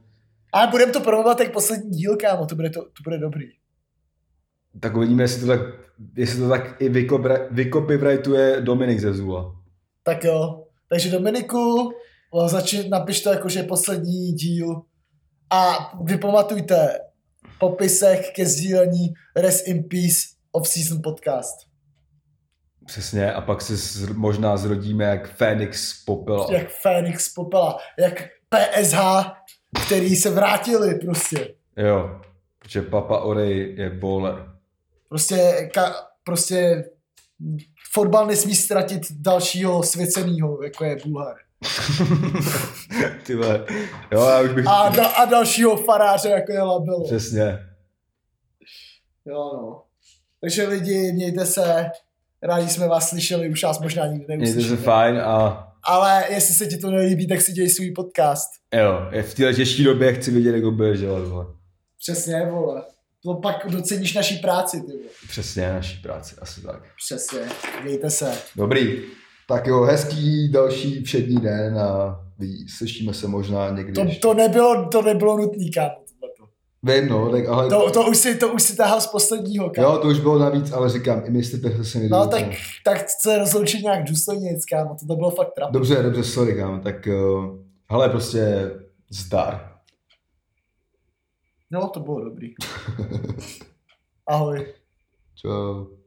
[0.53, 3.47] Ale budeme to promovat jak poslední díl, kámo, to bude, to, to bude dobrý.
[4.81, 5.61] Tak uvidíme, jestli to tak,
[6.17, 6.89] jestli to tak i
[7.51, 9.57] vykopyrightuje Dominik ze Zula.
[10.03, 10.65] Tak jo.
[10.89, 11.93] Takže Dominiku,
[12.31, 14.83] o, začni, napiš to jako, že je poslední díl.
[15.51, 16.99] A vy pamatujte,
[17.59, 20.19] popisech ke sdílení Rest in Peace
[20.53, 21.69] Off-Season Podcast.
[22.87, 26.47] Přesně, a pak se z, možná zrodíme jak Fénix z popela.
[26.53, 28.99] Jak Fénix z popela, jak PSH,
[29.87, 31.55] který se vrátili prostě.
[31.77, 32.21] Jo,
[32.59, 34.35] protože Papa Orej je bowler.
[35.09, 35.95] Prostě, ka,
[36.25, 36.85] prostě
[37.93, 41.37] fotbal nesmí ztratit dalšího svěcenýho, jako je Bulhar.
[43.27, 43.67] Ty vole.
[44.13, 44.67] Jo, já už bych...
[44.67, 47.05] A, da, a dalšího faráře, jako je Labelo.
[47.05, 47.59] Přesně.
[49.27, 49.83] Jo, no.
[50.41, 51.87] Takže lidi, mějte se.
[52.43, 56.67] Rádi jsme vás slyšeli, už vás možná nikdy Mějte se fajn a Ale jestli se
[56.67, 58.49] ti to nelíbí, tak si děj svůj podcast.
[58.75, 61.29] jo, v téhle těžké době chci vidět, jak ho budeš dělat.
[61.29, 61.47] Vole.
[61.99, 62.83] Přesně, vole.
[63.25, 65.09] To pak doceníš naší práci, ty vole.
[65.29, 66.83] Přesně, naší práci, asi tak.
[67.07, 67.41] Přesně.
[67.85, 68.33] Mějte se.
[68.57, 69.03] Dobrý.
[69.51, 73.93] Tak jo, hezký další všední den a ví, slyšíme se možná někdy.
[73.93, 74.21] To, ještě.
[74.21, 75.95] to, nebylo, to nebylo nutný, kámo.
[76.83, 77.69] Vím, no, tak ale...
[77.69, 79.89] To, to, už si, to už si tahal z posledního, kámo.
[79.89, 82.45] Jo, to už bylo navíc, ale říkám, i myslíte, že se mi No tak,
[82.85, 84.97] tak se rozloučit nějak důstojně, kámo.
[85.01, 85.73] To, to bylo fakt trapné.
[85.73, 87.59] Dobře, dobře, sorry, kámo, tak uh,
[87.91, 88.71] hele, prostě
[89.11, 89.73] zdar.
[91.71, 92.49] No, to bylo dobrý.
[94.27, 94.75] Ahoj.
[95.35, 95.98] Čau.